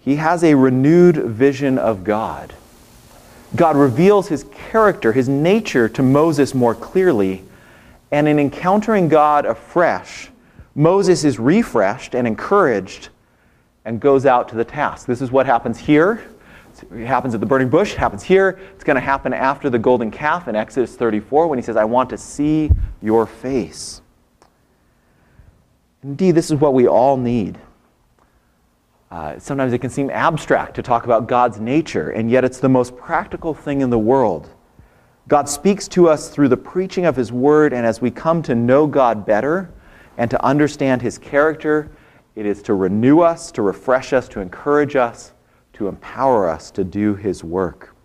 He 0.00 0.16
has 0.16 0.44
a 0.44 0.52
renewed 0.52 1.16
vision 1.16 1.78
of 1.78 2.04
God. 2.04 2.52
God 3.56 3.74
reveals 3.74 4.28
his 4.28 4.44
character, 4.52 5.14
his 5.14 5.30
nature 5.30 5.88
to 5.88 6.02
Moses 6.02 6.54
more 6.54 6.74
clearly, 6.74 7.42
and 8.12 8.28
in 8.28 8.38
encountering 8.38 9.08
God 9.08 9.46
afresh, 9.46 10.28
Moses 10.78 11.24
is 11.24 11.40
refreshed 11.40 12.14
and 12.14 12.24
encouraged 12.24 13.08
and 13.84 13.98
goes 13.98 14.24
out 14.24 14.48
to 14.50 14.54
the 14.54 14.64
task. 14.64 15.08
This 15.08 15.20
is 15.20 15.32
what 15.32 15.44
happens 15.44 15.76
here. 15.76 16.24
It 16.94 17.04
happens 17.04 17.34
at 17.34 17.40
the 17.40 17.46
burning 17.46 17.68
bush, 17.68 17.94
it 17.94 17.98
happens 17.98 18.22
here. 18.22 18.60
It's 18.76 18.84
going 18.84 18.94
to 18.94 19.00
happen 19.00 19.32
after 19.32 19.68
the 19.70 19.78
golden 19.80 20.12
calf 20.12 20.46
in 20.46 20.54
Exodus 20.54 20.94
34 20.94 21.48
when 21.48 21.58
he 21.58 21.64
says, 21.64 21.76
I 21.76 21.82
want 21.82 22.08
to 22.10 22.16
see 22.16 22.70
your 23.02 23.26
face. 23.26 24.02
Indeed, 26.04 26.36
this 26.36 26.48
is 26.48 26.60
what 26.60 26.74
we 26.74 26.86
all 26.86 27.16
need. 27.16 27.58
Uh, 29.10 29.36
sometimes 29.40 29.72
it 29.72 29.78
can 29.78 29.90
seem 29.90 30.10
abstract 30.10 30.76
to 30.76 30.82
talk 30.82 31.06
about 31.06 31.26
God's 31.26 31.58
nature, 31.58 32.10
and 32.10 32.30
yet 32.30 32.44
it's 32.44 32.60
the 32.60 32.68
most 32.68 32.96
practical 32.96 33.52
thing 33.52 33.80
in 33.80 33.90
the 33.90 33.98
world. 33.98 34.48
God 35.26 35.48
speaks 35.48 35.88
to 35.88 36.08
us 36.08 36.30
through 36.30 36.48
the 36.48 36.56
preaching 36.56 37.04
of 37.04 37.16
His 37.16 37.32
Word, 37.32 37.72
and 37.72 37.84
as 37.84 38.00
we 38.00 38.12
come 38.12 38.42
to 38.42 38.54
know 38.54 38.86
God 38.86 39.26
better 39.26 39.72
and 40.18 40.30
to 40.30 40.44
understand 40.44 41.00
His 41.00 41.16
character, 41.16 41.90
it 42.36 42.44
is 42.44 42.62
to 42.64 42.74
renew 42.74 43.20
us, 43.20 43.50
to 43.52 43.62
refresh 43.62 44.12
us, 44.12 44.28
to 44.28 44.40
encourage 44.40 44.94
us, 44.94 45.32
to 45.72 45.88
empower 45.88 46.46
us 46.48 46.70
to 46.72 46.84
do 46.84 47.14
His 47.14 47.42
work. 47.42 47.96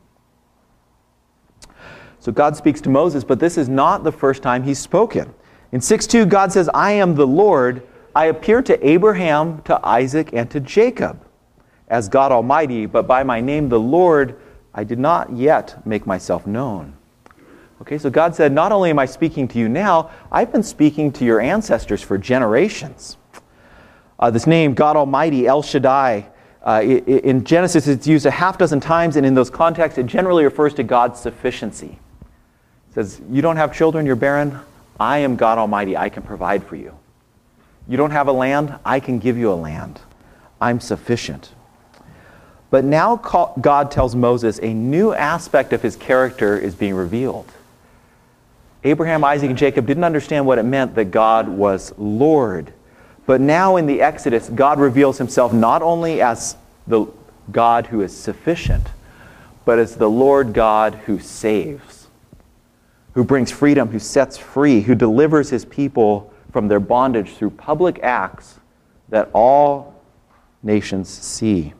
So 2.19 2.31
God 2.31 2.55
speaks 2.55 2.79
to 2.81 2.89
Moses, 2.89 3.25
but 3.25 3.41
this 3.41 3.57
is 3.57 3.67
not 3.67 4.05
the 4.05 4.11
first 4.11 4.41
time 4.41 4.63
He's 4.63 4.79
spoken. 4.79 5.33
In 5.73 5.81
6 5.81 6.07
2, 6.07 6.25
God 6.25 6.53
says, 6.53 6.69
I 6.73 6.93
am 6.93 7.15
the 7.15 7.27
Lord 7.27 7.85
I 8.15 8.25
appeared 8.25 8.67
to 8.67 8.87
Abraham, 8.87 9.61
to 9.63 9.79
Isaac, 9.85 10.29
and 10.33 10.49
to 10.51 10.59
Jacob 10.59 11.25
as 11.87 12.07
God 12.07 12.31
Almighty, 12.31 12.85
but 12.85 13.07
by 13.07 13.23
my 13.23 13.41
name, 13.41 13.69
the 13.69 13.79
Lord, 13.79 14.39
I 14.73 14.83
did 14.83 14.99
not 14.99 15.33
yet 15.33 15.85
make 15.85 16.05
myself 16.05 16.45
known. 16.45 16.95
Okay, 17.83 17.97
so 17.97 18.09
God 18.09 18.33
said, 18.33 18.53
Not 18.53 18.71
only 18.71 18.91
am 18.91 18.97
I 18.97 19.05
speaking 19.05 19.45
to 19.49 19.59
you 19.59 19.67
now, 19.67 20.09
I've 20.31 20.53
been 20.53 20.63
speaking 20.63 21.11
to 21.11 21.25
your 21.25 21.41
ancestors 21.41 22.01
for 22.01 22.17
generations. 22.17 23.17
Uh, 24.17 24.31
this 24.31 24.47
name, 24.47 24.73
God 24.73 24.95
Almighty, 24.95 25.47
El 25.47 25.61
Shaddai, 25.61 26.25
uh, 26.65 26.81
in 26.81 27.43
Genesis, 27.43 27.89
it's 27.89 28.07
used 28.07 28.25
a 28.25 28.31
half 28.31 28.57
dozen 28.57 28.79
times, 28.79 29.17
and 29.17 29.25
in 29.25 29.33
those 29.33 29.49
contexts, 29.49 29.97
it 29.97 30.05
generally 30.05 30.45
refers 30.45 30.73
to 30.75 30.83
God's 30.83 31.19
sufficiency. 31.19 31.99
It 32.89 32.93
says, 32.93 33.19
You 33.29 33.41
don't 33.41 33.57
have 33.57 33.75
children, 33.75 34.05
you're 34.05 34.15
barren. 34.15 34.57
I 34.97 35.17
am 35.17 35.35
God 35.35 35.57
Almighty, 35.57 35.97
I 35.97 36.07
can 36.07 36.23
provide 36.23 36.63
for 36.63 36.77
you. 36.77 36.97
You 37.89 37.97
don't 37.97 38.11
have 38.11 38.29
a 38.29 38.31
land? 38.31 38.73
I 38.85 39.01
can 39.01 39.19
give 39.19 39.37
you 39.37 39.51
a 39.51 39.55
land. 39.55 39.99
I'm 40.61 40.79
sufficient. 40.79 41.51
But 42.69 42.85
now 42.85 43.17
God 43.59 43.91
tells 43.91 44.15
Moses 44.15 44.57
a 44.63 44.73
new 44.73 45.11
aspect 45.11 45.73
of 45.73 45.81
his 45.81 45.97
character 45.97 46.57
is 46.57 46.75
being 46.75 46.93
revealed. 46.93 47.51
Abraham, 48.83 49.23
Isaac, 49.23 49.49
and 49.49 49.57
Jacob 49.57 49.85
didn't 49.85 50.03
understand 50.03 50.45
what 50.45 50.57
it 50.57 50.63
meant 50.63 50.95
that 50.95 51.05
God 51.05 51.47
was 51.47 51.93
Lord. 51.97 52.73
But 53.25 53.39
now 53.39 53.77
in 53.77 53.85
the 53.85 54.01
Exodus, 54.01 54.49
God 54.49 54.79
reveals 54.79 55.17
himself 55.17 55.53
not 55.53 55.81
only 55.81 56.21
as 56.21 56.57
the 56.87 57.05
God 57.51 57.87
who 57.87 58.01
is 58.01 58.15
sufficient, 58.15 58.87
but 59.65 59.79
as 59.79 59.95
the 59.95 60.09
Lord 60.09 60.53
God 60.53 60.95
who 61.05 61.19
saves, 61.19 62.07
who 63.13 63.23
brings 63.23 63.51
freedom, 63.51 63.89
who 63.89 63.99
sets 63.99 64.37
free, 64.37 64.81
who 64.81 64.95
delivers 64.95 65.49
his 65.49 65.63
people 65.63 66.33
from 66.51 66.67
their 66.67 66.79
bondage 66.79 67.33
through 67.35 67.51
public 67.51 67.99
acts 68.03 68.59
that 69.09 69.29
all 69.33 70.01
nations 70.61 71.07
see. 71.09 71.73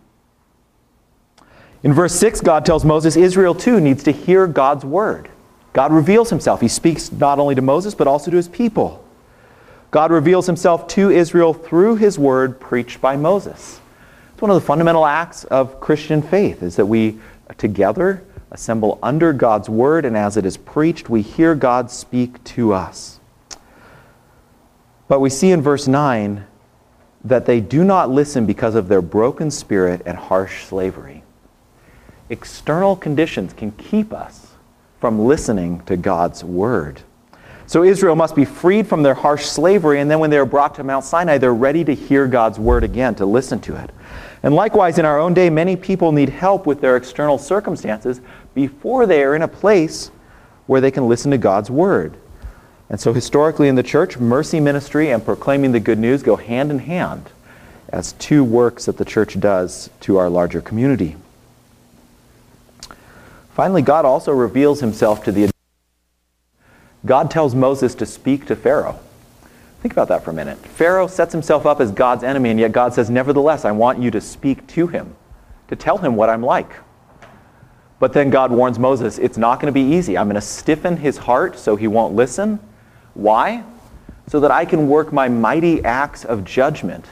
In 1.84 1.92
verse 1.92 2.16
6, 2.16 2.40
God 2.42 2.66
tells 2.66 2.86
Moses 2.86 3.18
Israel 3.18 3.54
too 3.54 3.82
needs 3.82 4.04
to 4.04 4.12
hear 4.12 4.48
God's 4.48 4.86
word. 4.86 5.30
God 5.74 5.92
reveals 5.92 6.30
himself. 6.30 6.62
He 6.62 6.68
speaks 6.68 7.12
not 7.12 7.40
only 7.40 7.56
to 7.56 7.62
Moses, 7.62 7.96
but 7.96 8.08
also 8.08 8.32
to 8.32 8.38
his 8.38 8.48
people. 8.48 9.04
God 9.90 10.12
reveals 10.12 10.46
himself 10.46 10.88
to 10.90 11.12
Israel 11.12 11.54
through 11.54 11.98
his 11.98 12.18
word 12.18 12.60
preached 12.60 13.02
by 13.02 13.16
Moses. 13.16 13.80
It's 14.34 14.42
one 14.42 14.52
of 14.52 14.56
the 14.56 14.66
fundamental 14.66 15.06
acts 15.06 15.44
of 15.46 15.80
Christian 15.80 16.22
faith 16.22 16.64
is 16.64 16.76
that 16.78 16.86
we 16.86 17.20
together 17.58 18.24
assemble 18.52 19.00
under 19.02 19.34
God's 19.34 19.68
word, 19.68 20.06
and 20.06 20.16
as 20.16 20.38
it 20.38 20.46
is 20.46 20.58
preached, 20.58 21.10
we 21.10 21.22
hear 21.22 21.56
God 21.56 21.90
speak 21.90 22.44
to 22.44 22.74
us. 22.74 23.20
But 25.08 25.20
we 25.20 25.30
see 25.30 25.52
in 25.52 25.62
verse 25.62 25.88
9 25.88 26.46
that 27.24 27.46
they 27.46 27.60
do 27.60 27.84
not 27.84 28.10
listen 28.10 28.46
because 28.46 28.76
of 28.76 28.88
their 28.88 29.02
broken 29.02 29.50
spirit 29.50 30.02
and 30.06 30.18
harsh 30.18 30.66
slavery. 30.66 31.24
External 32.30 32.96
conditions 32.96 33.54
can 33.54 33.72
keep 33.72 34.14
us 34.14 34.53
from 35.04 35.26
listening 35.26 35.82
to 35.82 35.98
God's 35.98 36.46
word. 36.46 37.02
So 37.68 37.84
Israel 37.84 38.16
must 38.16 38.38
be 38.38 38.46
freed 38.46 38.88
from 38.88 39.04
their 39.04 39.14
harsh 39.14 39.44
slavery, 39.44 40.00
and 40.00 40.10
then 40.10 40.20
when 40.20 40.30
they 40.30 40.38
are 40.38 40.46
brought 40.46 40.76
to 40.76 40.84
Mount 40.86 41.04
Sinai, 41.04 41.38
they're 41.38 41.54
ready 41.54 41.84
to 41.84 41.94
hear 41.94 42.26
God's 42.26 42.58
word 42.58 42.86
again, 42.86 43.14
to 43.16 43.26
listen 43.26 43.60
to 43.64 43.76
it. 43.76 43.90
And 44.44 44.56
likewise, 44.56 44.98
in 44.98 45.04
our 45.04 45.20
own 45.20 45.34
day, 45.34 45.50
many 45.50 45.76
people 45.76 46.14
need 46.14 46.30
help 46.30 46.66
with 46.66 46.80
their 46.80 46.96
external 46.96 47.38
circumstances 47.38 48.22
before 48.56 49.06
they 49.06 49.22
are 49.24 49.36
in 49.36 49.42
a 49.42 49.48
place 49.50 50.10
where 50.68 50.80
they 50.80 50.90
can 50.90 51.10
listen 51.10 51.32
to 51.32 51.38
God's 51.38 51.70
word. 51.70 52.16
And 52.90 52.98
so, 52.98 53.12
historically 53.12 53.68
in 53.68 53.76
the 53.76 53.84
church, 53.84 54.18
mercy 54.18 54.62
ministry 54.62 55.12
and 55.12 55.26
proclaiming 55.26 55.74
the 55.74 55.82
good 55.82 56.00
news 56.00 56.24
go 56.24 56.38
hand 56.38 56.72
in 56.72 56.80
hand 56.80 57.30
as 57.90 58.14
two 58.14 58.42
works 58.42 58.86
that 58.86 58.98
the 58.98 59.04
church 59.04 59.38
does 59.38 59.90
to 60.00 60.16
our 60.16 60.30
larger 60.30 60.62
community. 60.62 61.18
Finally, 63.54 63.84
God 63.84 64.04
also 64.04 64.32
reveals 64.32 64.80
himself 64.80 65.24
to 65.26 65.32
the 65.32 65.52
God 67.06 67.30
tells 67.30 67.54
Moses 67.54 67.94
to 67.96 68.06
speak 68.06 68.46
to 68.48 68.56
Pharaoh. 68.56 69.00
Think 69.82 69.92
about 69.94 70.08
that 70.08 70.24
for 70.24 70.32
a 70.32 70.34
minute. 70.34 70.58
Pharaoh 70.58 71.08
sets 71.08 71.34
himself 71.34 71.66
up 71.66 71.82
as 71.82 71.92
God's 71.92 72.24
enemy, 72.24 72.50
and 72.50 72.60
yet 72.60 72.72
God 72.72 72.94
says, 72.94 73.10
Nevertheless, 73.10 73.66
I 73.66 73.72
want 73.72 74.00
you 74.00 74.10
to 74.12 74.22
speak 74.22 74.66
to 74.68 74.88
him, 74.88 75.16
to 75.68 75.76
tell 75.76 75.98
him 75.98 76.16
what 76.16 76.30
I'm 76.30 76.42
like. 76.42 76.72
But 78.00 78.14
then 78.14 78.30
God 78.30 78.52
warns 78.52 78.80
Moses, 78.80 79.20
It's 79.20 79.38
not 79.38 79.60
going 79.60 79.72
to 79.72 79.78
be 79.78 79.96
easy. 79.96 80.18
I'm 80.18 80.28
going 80.28 80.36
to 80.36 80.42
stiffen 80.42 80.98
his 80.98 81.18
heart 81.18 81.60
so 81.60 81.76
he 81.76 81.88
won't 81.88 82.16
listen. 82.16 82.60
Why? 83.14 83.64
So 84.28 84.40
that 84.40 84.52
I 84.52 84.66
can 84.66 84.88
work 84.88 85.12
my 85.12 85.28
mighty 85.28 85.84
acts 85.84 86.24
of 86.24 86.46
judgment 86.46 87.06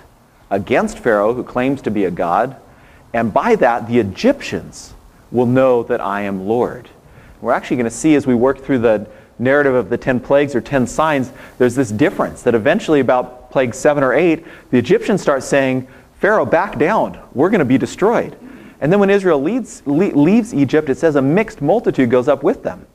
against 0.50 0.98
Pharaoh, 0.98 1.34
who 1.34 1.44
claims 1.44 1.82
to 1.84 1.92
be 1.92 2.06
a 2.06 2.12
god, 2.12 2.56
and 3.14 3.34
by 3.34 3.56
that 3.58 3.88
the 3.88 4.00
Egyptians 4.00 4.94
will 5.32 5.46
know 5.46 5.84
that 5.84 6.02
I 6.02 6.22
am 6.22 6.48
Lord. 6.48 6.90
We're 7.42 7.54
actually 7.54 7.78
going 7.78 7.90
to 7.90 7.96
see 7.96 8.16
as 8.16 8.28
we 8.28 8.36
work 8.36 8.60
through 8.64 8.80
the 8.80 9.08
narrative 9.40 9.74
of 9.74 9.90
the 9.90 9.98
10 9.98 10.20
plagues 10.20 10.56
or 10.56 10.62
10 10.62 10.88
signs, 10.88 11.32
there's 11.58 11.76
this 11.76 11.92
difference 11.92 12.44
that 12.44 12.56
eventually, 12.56 13.00
about 13.00 13.52
plague 13.52 13.74
7 13.74 14.04
or 14.04 14.14
8, 14.14 14.46
the 14.70 14.78
Egyptians 14.78 15.22
start 15.22 15.44
saying, 15.44 15.88
Pharaoh, 16.20 16.46
back 16.46 16.78
down. 16.78 17.20
We're 17.34 17.50
going 17.50 17.60
to 17.60 17.66
be 17.66 17.80
destroyed. 17.80 18.38
And 18.80 18.92
then 18.92 19.00
when 19.00 19.10
Israel 19.10 19.42
leads, 19.42 19.82
leaves 19.86 20.54
Egypt, 20.54 20.90
it 20.90 20.98
says 20.98 21.16
a 21.16 21.22
mixed 21.22 21.62
multitude 21.62 22.10
goes 22.10 22.28
up 22.28 22.44
with 22.44 22.64
them. 22.64 22.86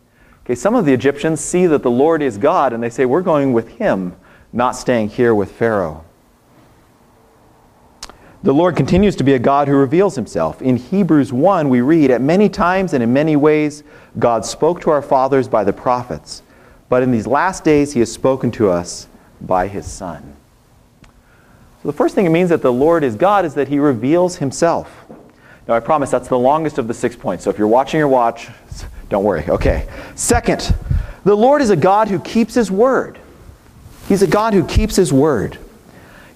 Okay, 0.45 0.55
some 0.55 0.77
of 0.77 0.85
the 0.85 0.93
Egyptians 0.93 1.41
see 1.41 1.67
that 1.67 1.83
the 1.83 1.91
Lord 1.91 2.23
is 2.23 2.39
God 2.39 2.73
and 2.73 2.81
they 2.81 2.91
say, 2.91 3.05
We're 3.05 3.23
going 3.23 3.53
with 3.53 3.69
him, 3.69 4.15
not 4.53 4.77
staying 4.77 5.09
here 5.09 5.35
with 5.35 5.51
Pharaoh. 5.51 6.05
The 8.43 8.53
Lord 8.53 8.77
continues 8.77 9.17
to 9.17 9.25
be 9.25 9.35
a 9.35 9.39
God 9.39 9.67
who 9.67 9.75
reveals 9.75 10.15
himself. 10.15 10.61
In 10.63 10.77
Hebrews 10.77 11.33
1, 11.33 11.69
we 11.69 11.81
read, 11.81 12.11
At 12.11 12.21
many 12.21 12.49
times 12.49 12.93
and 12.93 13.03
in 13.03 13.13
many 13.13 13.35
ways, 13.35 13.83
God 14.19 14.45
spoke 14.45 14.81
to 14.83 14.91
our 14.91 15.03
fathers 15.03 15.49
by 15.49 15.65
the 15.65 15.73
prophets, 15.73 16.43
but 16.89 17.03
in 17.03 17.11
these 17.11 17.27
last 17.27 17.65
days, 17.65 17.93
he 17.93 18.01
has 18.01 18.13
spoken 18.13 18.51
to 18.53 18.71
us 18.71 19.09
by 19.41 19.69
his 19.69 19.87
Son. 19.87 20.37
So 21.83 21.91
the 21.91 21.97
first 21.97 22.15
thing 22.15 22.27
it 22.27 22.31
means 22.31 22.51
that 22.51 22.63
the 22.63 22.73
Lord 22.73 23.05
is 23.05 23.17
God 23.17 23.45
is 23.45 23.55
that 23.55 23.69
he 23.69 23.79
reveals 23.79 24.37
himself. 24.37 25.07
Now, 25.67 25.75
I 25.75 25.81
promise 25.81 26.11
that's 26.11 26.29
the 26.29 26.39
longest 26.39 26.79
of 26.79 26.89
the 26.89 26.95
six 26.95 27.17
points. 27.17 27.45
So 27.45 27.51
if 27.51 27.59
you're 27.59 27.67
watching 27.67 27.99
your 27.99 28.09
watch, 28.09 28.49
don't 29.09 29.25
worry. 29.25 29.45
Okay. 29.49 29.89
Second, 30.15 30.75
the 31.25 31.35
Lord 31.35 31.63
is 31.63 31.71
a 31.71 31.77
God 31.77 32.09
who 32.09 32.21
keeps 32.21 32.55
his 32.55 32.71
word. 32.71 33.19
He's 34.09 34.23
a 34.23 34.27
God 34.29 34.55
who 34.55 34.65
keeps 34.65 34.95
his 34.95 35.13
word. 35.13 35.59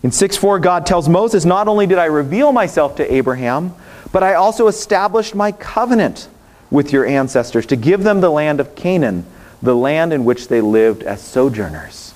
In 0.02 0.11
6 0.11 0.37
4, 0.37 0.59
God 0.61 0.87
tells 0.87 1.09
Moses, 1.09 1.45
Not 1.45 1.69
only 1.69 1.87
did 1.87 1.99
I 1.99 2.07
reveal 2.07 2.52
myself 2.52 2.97
to 2.97 3.12
Abraham, 3.12 3.75
but 4.12 4.23
I 4.23 4.35
also 4.35 4.66
established 4.66 5.35
my 5.35 5.52
covenant 5.52 6.28
with 6.71 6.92
your 6.92 7.04
ancestors 7.04 7.66
to 7.66 7.76
give 7.76 8.02
them 8.02 8.21
the 8.21 8.30
land 8.30 8.61
of 8.61 8.75
Canaan, 8.75 9.26
the 9.61 9.76
land 9.76 10.12
in 10.12 10.25
which 10.25 10.49
they 10.49 10.61
lived 10.61 11.02
as 11.02 11.21
sojourners. 11.21 12.14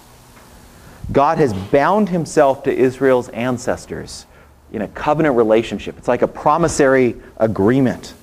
God 1.12 1.38
has 1.38 1.52
bound 1.52 2.08
himself 2.08 2.62
to 2.62 2.74
Israel's 2.74 3.28
ancestors 3.30 4.24
in 4.72 4.80
a 4.80 4.88
covenant 4.88 5.36
relationship. 5.36 5.98
It's 5.98 6.08
like 6.08 6.22
a 6.22 6.28
promissory 6.28 7.16
agreement. 7.36 8.14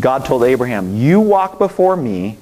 God 0.00 0.24
told 0.24 0.44
Abraham, 0.44 0.94
You 0.94 1.20
walk 1.20 1.58
before 1.58 1.96
me, 1.96 2.38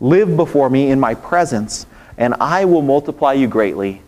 live 0.00 0.36
before 0.36 0.68
me 0.68 0.90
in 0.90 0.98
my 0.98 1.14
presence, 1.14 1.86
and 2.18 2.34
I 2.40 2.64
will 2.64 2.82
multiply 2.82 3.34
you 3.34 3.46
greatly 3.46 4.02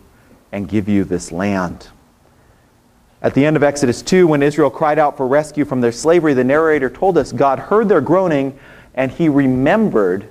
and 0.51 0.67
give 0.67 0.89
you 0.89 1.05
this 1.05 1.31
land. 1.31 1.87
At 3.21 3.33
the 3.33 3.45
end 3.45 3.57
of 3.57 3.63
Exodus 3.63 4.01
2, 4.01 4.27
when 4.27 4.41
Israel 4.41 4.69
cried 4.69 4.97
out 4.97 5.17
for 5.17 5.27
rescue 5.27 5.65
from 5.65 5.81
their 5.81 5.91
slavery, 5.91 6.33
the 6.33 6.43
narrator 6.43 6.89
told 6.89 7.17
us 7.17 7.31
God 7.31 7.59
heard 7.59 7.89
their 7.89 8.01
groaning 8.01 8.57
and 8.93 9.11
he 9.11 9.29
remembered 9.29 10.27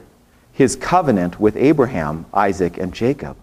his 0.53 0.75
covenant 0.75 1.39
with 1.39 1.57
Abraham, 1.57 2.27
Isaac, 2.33 2.79
and 2.79 2.93
Jacob. 2.93 3.37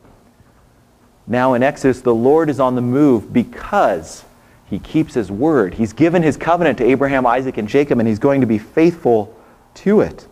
Now 1.27 1.53
in 1.53 1.63
Exodus, 1.63 2.01
the 2.01 2.13
Lord 2.13 2.49
is 2.49 2.59
on 2.59 2.75
the 2.75 2.81
move 2.81 3.31
because 3.31 4.25
he 4.67 4.79
keeps 4.79 5.13
his 5.13 5.31
word. 5.31 5.75
He's 5.75 5.93
given 5.93 6.23
his 6.23 6.37
covenant 6.37 6.79
to 6.79 6.83
Abraham, 6.83 7.25
Isaac, 7.25 7.57
and 7.57 7.67
Jacob, 7.67 7.99
and 7.99 8.07
he's 8.07 8.19
going 8.19 8.41
to 8.41 8.47
be 8.47 8.57
faithful 8.57 9.35
to 9.75 10.01
it. 10.01 10.27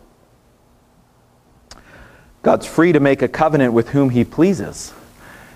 God's 2.42 2.66
free 2.66 2.92
to 2.92 3.00
make 3.00 3.22
a 3.22 3.28
covenant 3.28 3.74
with 3.74 3.90
whom 3.90 4.10
he 4.10 4.24
pleases. 4.24 4.94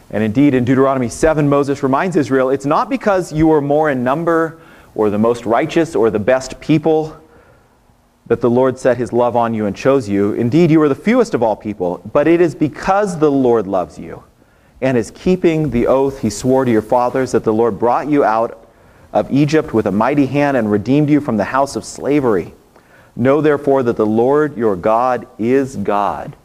And 0.10 0.24
indeed, 0.24 0.54
in 0.54 0.64
Deuteronomy 0.64 1.10
7, 1.10 1.50
Moses 1.50 1.84
reminds 1.84 2.16
Israel 2.16 2.50
it's 2.50 2.66
not 2.66 2.90
because 2.90 3.34
you 3.34 3.52
are 3.52 3.62
more 3.62 3.90
in 3.90 4.04
number 4.04 4.60
or 4.96 5.10
the 5.10 5.18
most 5.18 5.46
righteous 5.46 5.96
or 5.96 6.10
the 6.10 6.20
best 6.20 6.60
people 6.60 7.20
that 8.28 8.42
the 8.42 8.50
Lord 8.50 8.80
set 8.80 8.98
his 8.98 9.14
love 9.14 9.36
on 9.36 9.54
you 9.54 9.66
and 9.66 9.76
chose 9.76 10.08
you. 10.08 10.34
Indeed, 10.34 10.72
you 10.72 10.82
are 10.82 10.90
the 10.90 10.96
fewest 10.96 11.34
of 11.34 11.44
all 11.44 11.56
people, 11.56 12.02
but 12.12 12.28
it 12.28 12.42
is 12.42 12.56
because 12.56 13.20
the 13.20 13.32
Lord 13.32 13.68
loves 13.68 14.00
you 14.00 14.24
and 14.82 14.98
is 14.98 15.12
keeping 15.12 15.72
the 15.72 15.88
oath 15.88 16.20
he 16.20 16.30
swore 16.30 16.64
to 16.64 16.72
your 16.72 16.82
fathers 16.82 17.32
that 17.32 17.44
the 17.44 17.54
Lord 17.54 17.80
brought 17.80 18.10
you 18.10 18.24
out 18.24 18.68
of 19.14 19.32
Egypt 19.32 19.74
with 19.74 19.88
a 19.88 19.92
mighty 19.92 20.26
hand 20.26 20.56
and 20.56 20.70
redeemed 20.70 21.10
you 21.10 21.20
from 21.20 21.38
the 21.38 21.46
house 21.46 21.76
of 21.76 21.84
slavery. 21.84 22.54
Know 23.16 23.42
therefore 23.42 23.84
that 23.84 23.98
the 23.98 24.06
Lord 24.06 24.58
your 24.58 24.76
God 24.76 25.28
is 25.40 25.76
God 25.76 26.36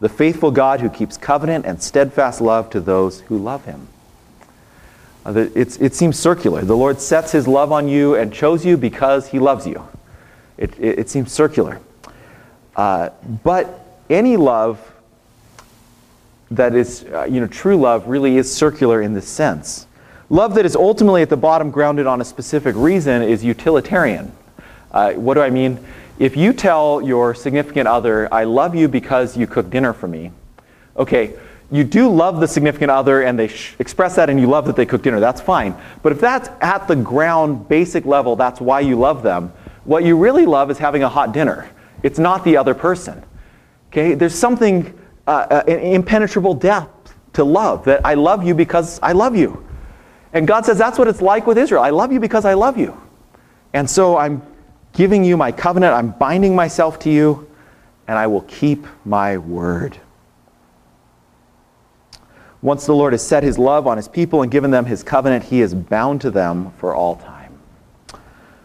the 0.00 0.08
faithful 0.08 0.50
God 0.50 0.80
who 0.80 0.88
keeps 0.88 1.16
covenant 1.16 1.66
and 1.66 1.82
steadfast 1.82 2.40
love 2.40 2.70
to 2.70 2.80
those 2.80 3.20
who 3.22 3.38
love 3.38 3.64
him. 3.64 3.88
Uh, 5.26 5.46
it 5.54 5.94
seems 5.94 6.18
circular. 6.18 6.62
The 6.62 6.76
Lord 6.76 7.00
sets 7.00 7.32
his 7.32 7.46
love 7.46 7.70
on 7.70 7.88
you 7.88 8.14
and 8.14 8.32
chose 8.32 8.64
you 8.64 8.76
because 8.76 9.28
he 9.28 9.38
loves 9.38 9.66
you. 9.66 9.86
It, 10.56 10.78
it, 10.78 11.00
it 11.00 11.10
seems 11.10 11.32
circular. 11.32 11.80
Uh, 12.76 13.10
but 13.42 13.84
any 14.08 14.36
love 14.36 14.80
that 16.50 16.74
is, 16.74 17.04
uh, 17.04 17.24
you 17.24 17.40
know, 17.40 17.46
true 17.46 17.76
love 17.76 18.08
really 18.08 18.38
is 18.38 18.52
circular 18.52 19.02
in 19.02 19.12
this 19.12 19.28
sense. 19.28 19.86
Love 20.30 20.54
that 20.54 20.64
is 20.64 20.76
ultimately 20.76 21.22
at 21.22 21.28
the 21.28 21.36
bottom 21.36 21.70
grounded 21.70 22.06
on 22.06 22.20
a 22.20 22.24
specific 22.24 22.74
reason 22.76 23.22
is 23.22 23.44
utilitarian. 23.44 24.32
Uh, 24.92 25.12
what 25.12 25.34
do 25.34 25.40
I 25.40 25.50
mean? 25.50 25.78
If 26.18 26.36
you 26.36 26.52
tell 26.52 27.00
your 27.00 27.32
significant 27.32 27.86
other, 27.86 28.32
I 28.34 28.42
love 28.42 28.74
you 28.74 28.88
because 28.88 29.36
you 29.36 29.46
cook 29.46 29.70
dinner 29.70 29.92
for 29.92 30.08
me, 30.08 30.32
okay, 30.96 31.38
you 31.70 31.84
do 31.84 32.08
love 32.08 32.40
the 32.40 32.48
significant 32.48 32.90
other 32.90 33.22
and 33.22 33.38
they 33.38 33.50
express 33.78 34.16
that 34.16 34.28
and 34.28 34.40
you 34.40 34.48
love 34.48 34.64
that 34.66 34.74
they 34.74 34.86
cook 34.86 35.02
dinner, 35.02 35.20
that's 35.20 35.40
fine. 35.40 35.76
But 36.02 36.12
if 36.12 36.20
that's 36.20 36.48
at 36.60 36.88
the 36.88 36.96
ground, 36.96 37.68
basic 37.68 38.04
level, 38.04 38.34
that's 38.34 38.60
why 38.60 38.80
you 38.80 38.96
love 38.96 39.22
them, 39.22 39.52
what 39.84 40.02
you 40.02 40.16
really 40.16 40.44
love 40.44 40.72
is 40.72 40.78
having 40.78 41.04
a 41.04 41.08
hot 41.08 41.32
dinner. 41.32 41.70
It's 42.02 42.18
not 42.18 42.42
the 42.42 42.56
other 42.56 42.74
person. 42.74 43.22
Okay? 43.90 44.14
There's 44.14 44.34
something, 44.34 44.98
uh, 45.26 45.62
uh, 45.64 45.64
impenetrable 45.66 46.54
depth 46.54 47.14
to 47.34 47.44
love, 47.44 47.84
that 47.84 48.00
I 48.04 48.14
love 48.14 48.44
you 48.44 48.54
because 48.54 48.98
I 49.02 49.12
love 49.12 49.36
you. 49.36 49.64
And 50.32 50.48
God 50.48 50.66
says 50.66 50.78
that's 50.78 50.98
what 50.98 51.06
it's 51.06 51.22
like 51.22 51.46
with 51.46 51.58
Israel. 51.58 51.82
I 51.82 51.90
love 51.90 52.12
you 52.12 52.18
because 52.18 52.44
I 52.44 52.54
love 52.54 52.76
you. 52.76 53.00
And 53.72 53.88
so 53.88 54.16
I'm 54.16 54.42
giving 54.92 55.24
you 55.24 55.36
my 55.36 55.52
covenant. 55.52 55.94
I'm 55.94 56.10
binding 56.10 56.54
myself 56.54 56.98
to 57.00 57.10
you, 57.10 57.48
and 58.06 58.18
I 58.18 58.26
will 58.26 58.42
keep 58.42 58.86
my 59.04 59.38
word. 59.38 59.98
Once 62.60 62.86
the 62.86 62.94
Lord 62.94 63.12
has 63.12 63.24
set 63.24 63.42
his 63.42 63.58
love 63.58 63.86
on 63.86 63.96
his 63.96 64.08
people 64.08 64.42
and 64.42 64.50
given 64.50 64.70
them 64.70 64.84
his 64.84 65.02
covenant, 65.02 65.44
he 65.44 65.60
is 65.60 65.74
bound 65.74 66.20
to 66.22 66.30
them 66.30 66.72
for 66.72 66.94
all 66.94 67.16
time. 67.16 67.56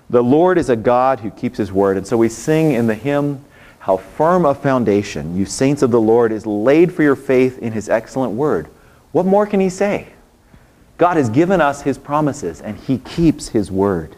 The 0.10 0.24
Lord 0.24 0.58
is 0.58 0.70
a 0.70 0.76
God 0.76 1.20
who 1.20 1.30
keeps 1.30 1.58
his 1.58 1.72
word. 1.72 1.98
And 1.98 2.06
so 2.06 2.18
we 2.18 2.30
sing 2.30 2.72
in 2.72 2.88
the 2.88 2.96
hymn, 2.96 3.44
How 3.80 3.98
firm 3.98 4.46
a 4.46 4.56
foundation, 4.56 5.36
you 5.38 5.46
saints 5.46 5.82
of 5.82 5.92
the 5.92 6.02
Lord, 6.02 6.32
is 6.32 6.46
laid 6.46 6.92
for 6.94 7.04
your 7.04 7.16
faith 7.16 7.60
in 7.60 7.72
his 7.72 7.90
excellent 7.90 8.34
word. 8.34 8.68
What 9.12 9.26
more 9.26 9.46
can 9.46 9.60
he 9.60 9.70
say? 9.70 10.08
God 10.98 11.18
has 11.18 11.30
given 11.30 11.62
us 11.62 11.82
his 11.82 11.98
promises, 11.98 12.62
and 12.62 12.78
he 12.78 12.98
keeps 12.98 13.50
his 13.50 13.72
word. 13.72 14.16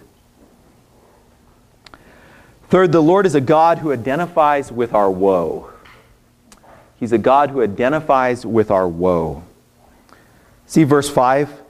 Third, 2.70 2.92
the 2.92 3.02
Lord 3.02 3.26
is 3.26 3.36
a 3.36 3.42
God 3.42 3.80
who 3.80 3.92
identifies 3.92 4.72
with 4.72 4.94
our 4.94 5.10
woe. 5.10 5.72
He's 7.00 7.12
a 7.12 7.18
God 7.18 7.52
who 7.52 7.62
identifies 7.62 8.46
with 8.46 8.72
our 8.72 8.88
woe. 8.88 9.44
See 10.66 10.84
verse 10.84 11.10
5? 11.10 11.62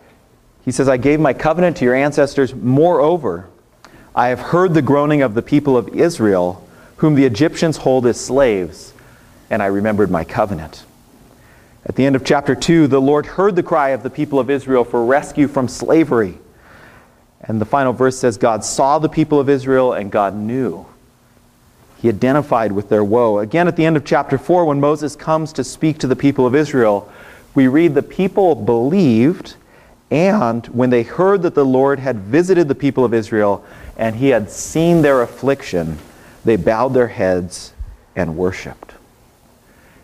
He 0.63 0.71
says, 0.71 0.87
I 0.87 0.97
gave 0.97 1.19
my 1.19 1.33
covenant 1.33 1.77
to 1.77 1.85
your 1.85 1.95
ancestors. 1.95 2.55
Moreover, 2.55 3.47
I 4.15 4.29
have 4.29 4.39
heard 4.39 4.73
the 4.73 4.81
groaning 4.81 5.21
of 5.21 5.33
the 5.33 5.41
people 5.41 5.75
of 5.77 5.89
Israel, 5.89 6.65
whom 6.97 7.15
the 7.15 7.25
Egyptians 7.25 7.77
hold 7.77 8.05
as 8.05 8.19
slaves, 8.19 8.93
and 9.49 9.61
I 9.61 9.65
remembered 9.65 10.09
my 10.09 10.23
covenant. 10.23 10.85
At 11.85 11.95
the 11.95 12.05
end 12.05 12.15
of 12.15 12.23
chapter 12.23 12.55
2, 12.55 12.87
the 12.87 13.01
Lord 13.01 13.25
heard 13.25 13.55
the 13.55 13.61
cry 13.61 13.89
of 13.89 14.01
the 14.01 14.09
people 14.09 14.39
of 14.39 14.49
Israel 14.49 14.83
for 14.85 15.05
rescue 15.05 15.47
from 15.47 15.67
slavery. 15.67 16.39
And 17.47 17.61
the 17.61 17.65
final 17.65 17.93
verse 17.93 18.17
says, 18.17 18.37
God 18.37 18.63
saw 18.63 18.99
the 18.99 19.09
people 19.09 19.39
of 19.39 19.49
Israel 19.49 19.93
and 19.93 20.11
God 20.11 20.35
knew. 20.35 20.85
He 22.01 22.09
identified 22.09 22.71
with 22.71 22.89
their 22.89 23.03
woe. 23.03 23.39
Again, 23.39 23.67
at 23.67 23.75
the 23.75 23.85
end 23.85 23.97
of 23.97 24.05
chapter 24.05 24.37
4, 24.37 24.65
when 24.65 24.79
Moses 24.79 25.15
comes 25.15 25.53
to 25.53 25.63
speak 25.63 25.99
to 25.99 26.07
the 26.07 26.15
people 26.15 26.45
of 26.45 26.55
Israel, 26.55 27.11
we 27.53 27.67
read 27.67 27.95
the 27.95 28.03
people 28.03 28.53
believed, 28.53 29.55
and 30.11 30.65
when 30.67 30.89
they 30.89 31.03
heard 31.03 31.41
that 31.43 31.55
the 31.55 31.65
Lord 31.65 31.99
had 31.99 32.17
visited 32.17 32.67
the 32.67 32.75
people 32.75 33.05
of 33.05 33.13
Israel 33.13 33.63
and 33.97 34.15
he 34.15 34.29
had 34.29 34.51
seen 34.51 35.01
their 35.01 35.21
affliction, 35.21 35.97
they 36.43 36.57
bowed 36.57 36.93
their 36.93 37.07
heads 37.07 37.73
and 38.15 38.35
worshiped. 38.37 38.93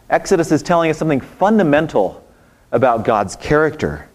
Exodus 0.09 0.51
is 0.51 0.63
telling 0.63 0.89
us 0.89 0.97
something 0.97 1.21
fundamental 1.21 2.25
about 2.71 3.03
God's 3.03 3.35
character. 3.35 4.07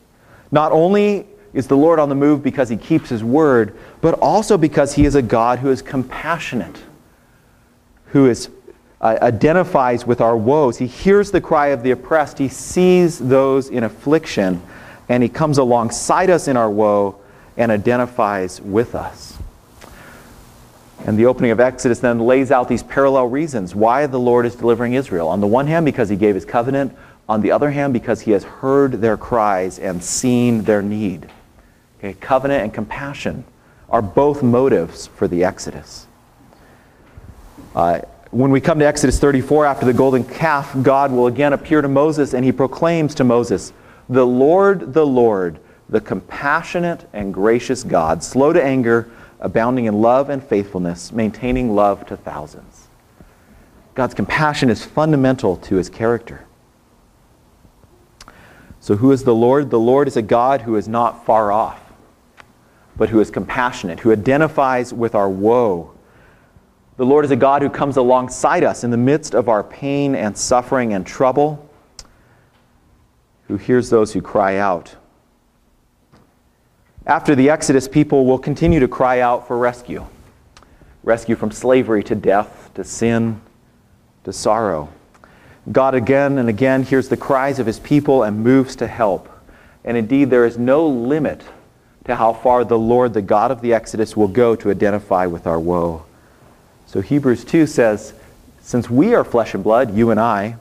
Not 0.50 0.72
only 0.72 1.26
is 1.56 1.66
the 1.66 1.76
Lord 1.76 1.98
on 1.98 2.10
the 2.10 2.14
move 2.14 2.42
because 2.42 2.68
he 2.68 2.76
keeps 2.76 3.08
his 3.08 3.24
word, 3.24 3.74
but 4.02 4.12
also 4.18 4.58
because 4.58 4.94
he 4.94 5.06
is 5.06 5.14
a 5.14 5.22
God 5.22 5.58
who 5.58 5.70
is 5.70 5.80
compassionate, 5.80 6.82
who 8.08 8.26
is, 8.26 8.50
uh, 9.00 9.16
identifies 9.22 10.06
with 10.06 10.20
our 10.20 10.36
woes. 10.36 10.76
He 10.76 10.86
hears 10.86 11.30
the 11.30 11.40
cry 11.40 11.68
of 11.68 11.82
the 11.82 11.92
oppressed, 11.92 12.36
he 12.36 12.48
sees 12.48 13.18
those 13.18 13.70
in 13.70 13.84
affliction, 13.84 14.62
and 15.08 15.22
he 15.22 15.30
comes 15.30 15.56
alongside 15.56 16.28
us 16.28 16.46
in 16.46 16.58
our 16.58 16.68
woe 16.68 17.16
and 17.56 17.72
identifies 17.72 18.60
with 18.60 18.94
us. 18.94 19.38
And 21.06 21.18
the 21.18 21.24
opening 21.24 21.52
of 21.52 21.60
Exodus 21.60 22.00
then 22.00 22.20
lays 22.20 22.50
out 22.50 22.68
these 22.68 22.82
parallel 22.82 23.28
reasons 23.28 23.74
why 23.74 24.06
the 24.06 24.20
Lord 24.20 24.44
is 24.44 24.54
delivering 24.54 24.92
Israel. 24.92 25.28
On 25.28 25.40
the 25.40 25.46
one 25.46 25.68
hand, 25.68 25.86
because 25.86 26.10
he 26.10 26.16
gave 26.16 26.34
his 26.34 26.44
covenant. 26.44 26.94
On 27.30 27.40
the 27.40 27.50
other 27.50 27.70
hand, 27.70 27.94
because 27.94 28.20
he 28.20 28.32
has 28.32 28.44
heard 28.44 28.92
their 28.92 29.16
cries 29.16 29.78
and 29.78 30.04
seen 30.04 30.62
their 30.64 30.82
need. 30.82 31.30
Okay, 32.06 32.16
covenant 32.20 32.62
and 32.62 32.72
compassion 32.72 33.44
are 33.90 34.00
both 34.00 34.40
motives 34.40 35.08
for 35.08 35.26
the 35.26 35.42
Exodus. 35.42 36.06
Uh, 37.74 37.98
when 38.30 38.52
we 38.52 38.60
come 38.60 38.78
to 38.78 38.86
Exodus 38.86 39.18
34, 39.18 39.66
after 39.66 39.84
the 39.84 39.92
golden 39.92 40.22
calf, 40.22 40.76
God 40.82 41.10
will 41.10 41.26
again 41.26 41.52
appear 41.52 41.82
to 41.82 41.88
Moses 41.88 42.32
and 42.32 42.44
he 42.44 42.52
proclaims 42.52 43.12
to 43.16 43.24
Moses, 43.24 43.72
The 44.08 44.24
Lord, 44.24 44.92
the 44.92 45.04
Lord, 45.04 45.58
the 45.88 46.00
compassionate 46.00 47.08
and 47.12 47.34
gracious 47.34 47.82
God, 47.82 48.22
slow 48.22 48.52
to 48.52 48.62
anger, 48.62 49.10
abounding 49.40 49.86
in 49.86 50.00
love 50.00 50.30
and 50.30 50.40
faithfulness, 50.40 51.10
maintaining 51.10 51.74
love 51.74 52.06
to 52.06 52.16
thousands. 52.16 52.86
God's 53.96 54.14
compassion 54.14 54.70
is 54.70 54.84
fundamental 54.84 55.56
to 55.56 55.74
his 55.74 55.90
character. 55.90 56.44
So, 58.78 58.94
who 58.94 59.10
is 59.10 59.24
the 59.24 59.34
Lord? 59.34 59.70
The 59.70 59.80
Lord 59.80 60.06
is 60.06 60.16
a 60.16 60.22
God 60.22 60.60
who 60.60 60.76
is 60.76 60.86
not 60.86 61.26
far 61.26 61.50
off 61.50 61.82
but 62.96 63.08
who 63.08 63.20
is 63.20 63.30
compassionate, 63.30 64.00
who 64.00 64.12
identifies 64.12 64.92
with 64.92 65.14
our 65.14 65.28
woe. 65.28 65.92
The 66.96 67.04
Lord 67.04 67.24
is 67.24 67.30
a 67.30 67.36
God 67.36 67.62
who 67.62 67.68
comes 67.68 67.96
alongside 67.96 68.64
us 68.64 68.84
in 68.84 68.90
the 68.90 68.96
midst 68.96 69.34
of 69.34 69.48
our 69.48 69.62
pain 69.62 70.14
and 70.14 70.36
suffering 70.36 70.94
and 70.94 71.06
trouble, 71.06 71.68
who 73.48 73.56
hears 73.56 73.90
those 73.90 74.12
who 74.12 74.22
cry 74.22 74.56
out. 74.56 74.96
After 77.06 77.34
the 77.34 77.50
Exodus, 77.50 77.86
people 77.86 78.26
will 78.26 78.38
continue 78.38 78.80
to 78.80 78.88
cry 78.88 79.20
out 79.20 79.46
for 79.46 79.58
rescue 79.58 80.06
rescue 81.06 81.36
from 81.36 81.52
slavery 81.52 82.02
to 82.02 82.16
death, 82.16 82.68
to 82.74 82.82
sin, 82.82 83.40
to 84.24 84.32
sorrow. 84.32 84.92
God 85.70 85.94
again 85.94 86.38
and 86.38 86.48
again 86.48 86.82
hears 86.82 87.08
the 87.08 87.16
cries 87.16 87.60
of 87.60 87.66
his 87.66 87.78
people 87.78 88.24
and 88.24 88.42
moves 88.42 88.76
to 88.76 88.88
help. 88.88 89.28
And 89.84 89.96
indeed, 89.96 90.30
there 90.30 90.44
is 90.44 90.58
no 90.58 90.86
limit 90.86 91.44
to 92.06 92.14
how 92.16 92.32
far 92.32 92.64
the 92.64 92.78
Lord, 92.78 93.14
the 93.14 93.22
God 93.22 93.50
of 93.50 93.60
the 93.60 93.72
Exodus, 93.72 94.16
will 94.16 94.28
go 94.28 94.56
to 94.56 94.70
identify 94.70 95.26
with 95.26 95.46
our 95.46 95.60
woe. 95.60 96.04
So 96.86 97.00
Hebrews 97.00 97.44
2 97.44 97.66
says, 97.66 98.14
Since 98.60 98.88
we 98.88 99.14
are 99.14 99.24
flesh 99.24 99.54
and 99.54 99.64
blood, 99.64 99.94
you 99.94 100.10
and 100.10 100.20
I, 100.20 100.56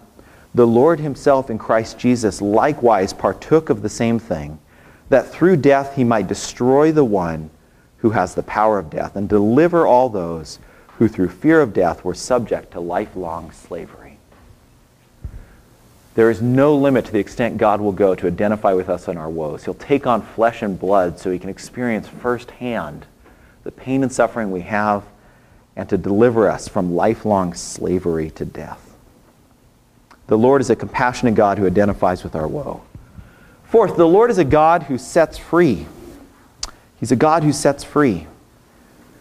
the 0.56 0.66
Lord 0.66 1.00
himself 1.00 1.50
in 1.50 1.58
Christ 1.58 2.00
Jesus 2.00 2.42
likewise 2.42 3.14
partook 3.14 3.70
of 3.70 3.82
the 3.82 3.90
same 3.90 4.20
thing, 4.20 4.58
that 5.10 5.28
through 5.28 5.58
death 5.58 5.96
he 5.96 6.04
might 6.04 6.28
destroy 6.28 6.92
the 6.92 7.06
one 7.06 7.52
who 7.98 8.10
has 8.12 8.34
the 8.34 8.44
power 8.44 8.80
of 8.80 8.90
death 8.90 9.16
and 9.16 9.30
deliver 9.30 9.86
all 9.86 10.10
those 10.10 10.60
who 10.98 11.08
through 11.08 11.30
fear 11.30 11.62
of 11.62 11.74
death 11.74 12.04
were 12.04 12.14
subject 12.14 12.72
to 12.72 12.80
lifelong 12.80 13.52
slavery. 13.52 14.18
There 16.16 16.30
is 16.30 16.42
no 16.42 16.76
limit 16.76 17.06
to 17.06 17.12
the 17.12 17.20
extent 17.20 17.58
God 17.58 17.82
will 17.82 17.92
go 17.92 18.16
to 18.16 18.28
identify 18.28 18.74
with 18.74 18.90
us 18.90 19.10
in 19.10 19.18
our 19.18 19.30
woes. 19.30 19.66
He'll 19.66 19.74
take 19.74 20.08
on 20.08 20.22
flesh 20.22 20.62
and 20.62 20.80
blood 20.80 21.20
so 21.20 21.30
he 21.30 21.40
can 21.40 21.50
experience 21.50 22.08
firsthand 22.08 23.06
the 23.64 23.72
pain 23.72 24.02
and 24.02 24.12
suffering 24.12 24.50
we 24.50 24.62
have 24.62 25.04
and 25.76 25.90
to 25.90 25.98
deliver 25.98 26.50
us 26.50 26.70
from 26.70 26.96
lifelong 26.96 27.54
slavery 27.54 28.30
to 28.32 28.46
death. 28.46 28.96
The 30.28 30.38
Lord 30.38 30.62
is 30.62 30.70
a 30.70 30.76
compassionate 30.76 31.36
God 31.36 31.58
who 31.58 31.68
identifies 31.68 32.24
with 32.24 32.36
our 32.36 32.48
woe. 32.48 32.82
Fourth, 33.66 33.98
the 33.98 34.08
Lord 34.08 34.32
is 34.32 34.38
a 34.38 34.46
God 34.46 34.84
who 34.84 34.98
sets 34.98 35.38
free. 35.38 35.86
He's 36.98 37.12
a 37.12 37.18
God 37.18 37.44
who 37.44 37.52
sets 37.52 37.84
free. 37.84 38.28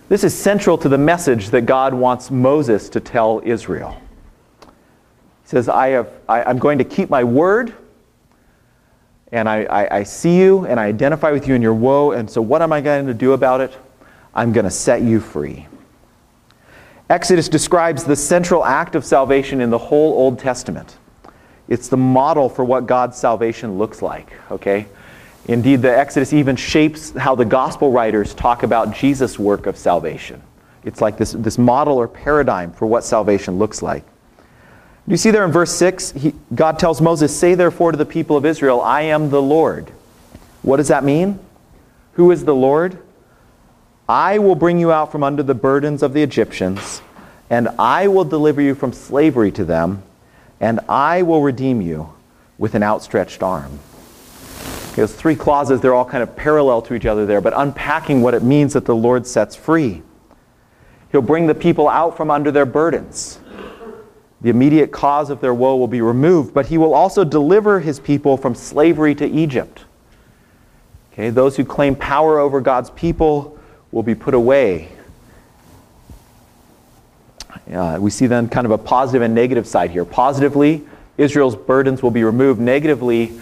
This 0.09 0.23
is 0.23 0.37
central 0.37 0.79
to 0.79 0.89
the 0.89 0.99
message 0.99 1.51
that 1.51 1.63
God 1.63 1.93
wants 1.93 2.31
Moses 2.31 2.89
to 2.91 3.01
tell 3.01 3.43
Israel. 3.45 4.01
He 5.45 5.51
says, 5.51 5.69
I 5.69 5.89
have, 5.89 6.11
I, 6.29 6.51
am 6.51 6.59
going 6.59 6.79
to 6.79 6.85
keep 6.85 7.11
my 7.11 7.23
word, 7.23 7.75
and 9.31 9.49
I, 9.49 9.65
I, 9.65 9.99
I 9.99 10.03
see 10.03 10.39
you, 10.39 10.67
and 10.67 10.81
I 10.81 10.87
identify 10.87 11.31
with 11.31 11.47
you 11.47 11.55
in 11.55 11.63
your 11.63 11.75
woe, 11.75 12.13
and 12.13 12.29
so 12.29 12.43
what 12.43 12.63
am 12.63 12.73
I 12.73 12.81
going 12.81 13.07
to 13.07 13.15
do 13.15 13.33
about 13.33 13.61
it? 13.61 13.77
I'm 14.35 14.53
going 14.53 14.65
to 14.65 14.71
set 14.71 15.03
you 15.03 15.21
free. 15.21 15.67
Exodus 17.11 17.49
describes 17.49 18.05
the 18.05 18.17
central 18.17 18.65
act 18.65 18.95
of 18.95 19.05
salvation 19.05 19.61
in 19.61 19.71
the 19.71 19.79
whole 19.79 20.15
Old 20.15 20.39
Testament. 20.39 20.97
It's 21.69 21.89
the 21.89 21.97
model 21.97 22.49
for 22.49 22.65
what 22.65 22.87
God's 22.87 23.17
salvation 23.17 23.79
looks 23.79 24.03
like, 24.03 24.33
okay? 24.51 24.87
Indeed, 25.47 25.83
the 25.83 25.97
Exodus 25.97 26.33
even 26.33 26.57
shapes 26.57 27.11
how 27.11 27.35
the 27.35 27.45
gospel 27.45 27.93
writers 27.93 28.33
talk 28.33 28.63
about 28.63 28.95
Jesus' 28.95 29.39
work 29.39 29.67
of 29.67 29.77
salvation. 29.77 30.43
It's 30.85 31.01
like 31.01 31.19
this, 31.19 31.33
this 31.33 31.59
model 31.59 31.97
or 31.97 32.09
paradigm 32.09 32.73
for 32.73 32.87
what 32.87 33.05
salvation 33.05 33.59
looks 33.59 33.83
like. 33.83 34.05
Do 35.07 35.11
you 35.13 35.19
see 35.19 35.31
there 35.31 35.45
in 35.45 35.53
verse 35.53 35.73
6? 35.73 36.13
He, 36.13 36.35
God 36.55 36.79
tells 36.79 37.01
Moses, 37.01 37.37
Say 37.37 37.55
therefore 37.55 37.93
to 37.93 37.99
the 37.99 38.07
people 38.07 38.37
of 38.37 38.47
Israel, 38.47 38.81
I 38.81 39.03
am 39.03 39.29
the 39.29 39.43
Lord. 39.43 39.91
What 40.63 40.79
does 40.79 40.89
that 40.89 41.05
mean? 41.05 41.39
Who 42.15 42.31
is 42.31 42.47
the 42.47 42.55
Lord? 42.55 42.97
I 44.09 44.39
will 44.39 44.55
bring 44.55 44.79
you 44.79 44.93
out 44.93 45.13
from 45.13 45.23
under 45.23 45.43
the 45.43 45.55
burdens 45.55 46.03
of 46.03 46.15
the 46.15 46.23
Egyptians, 46.23 47.03
and 47.51 47.69
I 47.79 48.09
will 48.09 48.25
deliver 48.25 48.63
you 48.63 48.75
from 48.75 48.93
slavery 48.93 49.53
to 49.53 49.65
them, 49.65 50.03
and 50.61 50.81
I 50.89 51.23
will 51.23 51.43
redeem 51.43 51.83
you 51.83 52.15
with 52.57 52.75
an 52.75 52.83
outstretched 52.83 53.43
arm. 53.43 53.79
Those 54.95 55.15
three 55.15 55.35
clauses, 55.35 55.81
they're 55.81 55.95
all 55.95 56.05
kind 56.05 56.23
of 56.23 56.37
parallel 56.37 56.81
to 56.83 56.95
each 56.95 57.05
other 57.05 57.27
there, 57.27 57.41
but 57.41 57.53
unpacking 57.57 58.23
what 58.23 58.33
it 58.33 58.43
means 58.43 58.73
that 58.73 58.85
the 58.85 58.95
Lord 58.95 59.27
sets 59.27 59.57
free. 59.57 60.03
He'll 61.13 61.21
bring 61.21 61.47
the 61.47 61.55
people 61.55 61.89
out 61.89 62.17
from 62.17 62.31
under 62.31 62.51
their 62.51 62.67
burdens. 62.67 63.39
The 64.45 64.51
immediate 64.51 64.93
cause 64.93 65.31
of 65.31 65.41
their 65.41 65.55
woe 65.55 65.75
will 65.77 65.89
be 65.89 66.03
removed, 66.03 66.53
but 66.53 66.67
he 66.67 66.77
will 66.77 66.93
also 66.93 67.25
deliver 67.25 67.81
his 67.81 67.99
people 67.99 68.37
from 68.37 68.55
slavery 68.55 69.15
to 69.15 69.27
Egypt. 69.27 69.87
Okay, 71.15 71.31
those 71.31 71.57
who 71.57 71.65
claim 71.65 71.97
power 71.97 72.39
over 72.39 72.61
God's 72.61 72.91
people 72.91 73.59
will 73.91 74.03
be 74.03 74.15
put 74.15 74.35
away. 74.35 74.91
Uh, 77.73 77.97
we 77.99 78.11
see 78.11 78.27
then 78.27 78.47
kind 78.51 78.67
of 78.67 78.71
a 78.71 78.77
positive 78.77 79.23
and 79.23 79.35
negative 79.35 79.67
side 79.67 79.91
here. 79.91 80.05
Positively, 80.05 80.85
Israel's 81.17 81.57
burdens 81.57 82.03
will 82.03 82.11
be 82.11 82.23
removed. 82.23 82.61
Negatively, 82.61 83.33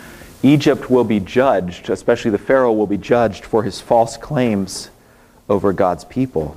Egypt 0.44 0.88
will 0.88 1.02
be 1.02 1.18
judged, 1.18 1.90
especially 1.90 2.30
the 2.30 2.38
Pharaoh 2.38 2.72
will 2.72 2.86
be 2.86 2.96
judged 2.96 3.44
for 3.44 3.64
his 3.64 3.80
false 3.80 4.16
claims 4.16 4.88
over 5.48 5.72
God's 5.72 6.04
people. 6.04 6.56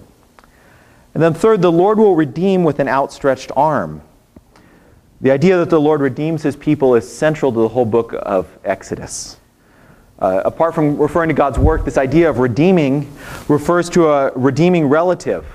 And 1.16 1.24
then, 1.24 1.34
third, 1.34 1.64
the 1.64 1.72
Lord 1.72 1.98
will 1.98 2.16
redeem 2.16 2.64
with 2.64 2.80
an 2.80 2.88
outstretched 2.88 3.52
arm. 3.56 4.04
The 5.22 5.32
idea 5.32 5.58
that 5.58 5.70
the 5.70 5.80
Lord 5.80 6.02
redeems 6.02 6.44
his 6.44 6.56
people 6.56 6.96
is 6.96 7.10
central 7.10 7.52
to 7.54 7.60
the 7.60 7.68
whole 7.70 7.86
book 7.86 8.14
of 8.22 8.48
Exodus. 8.66 9.38
Uh, 10.20 10.42
apart 10.44 10.76
from 10.76 10.98
referring 10.98 11.30
to 11.30 11.36
God's 11.36 11.58
work, 11.58 11.86
this 11.86 11.98
idea 11.98 12.30
of 12.30 12.40
redeeming 12.40 13.12
refers 13.48 13.90
to 13.92 14.10
a 14.10 14.32
redeeming 14.34 14.88
relative 14.88 15.46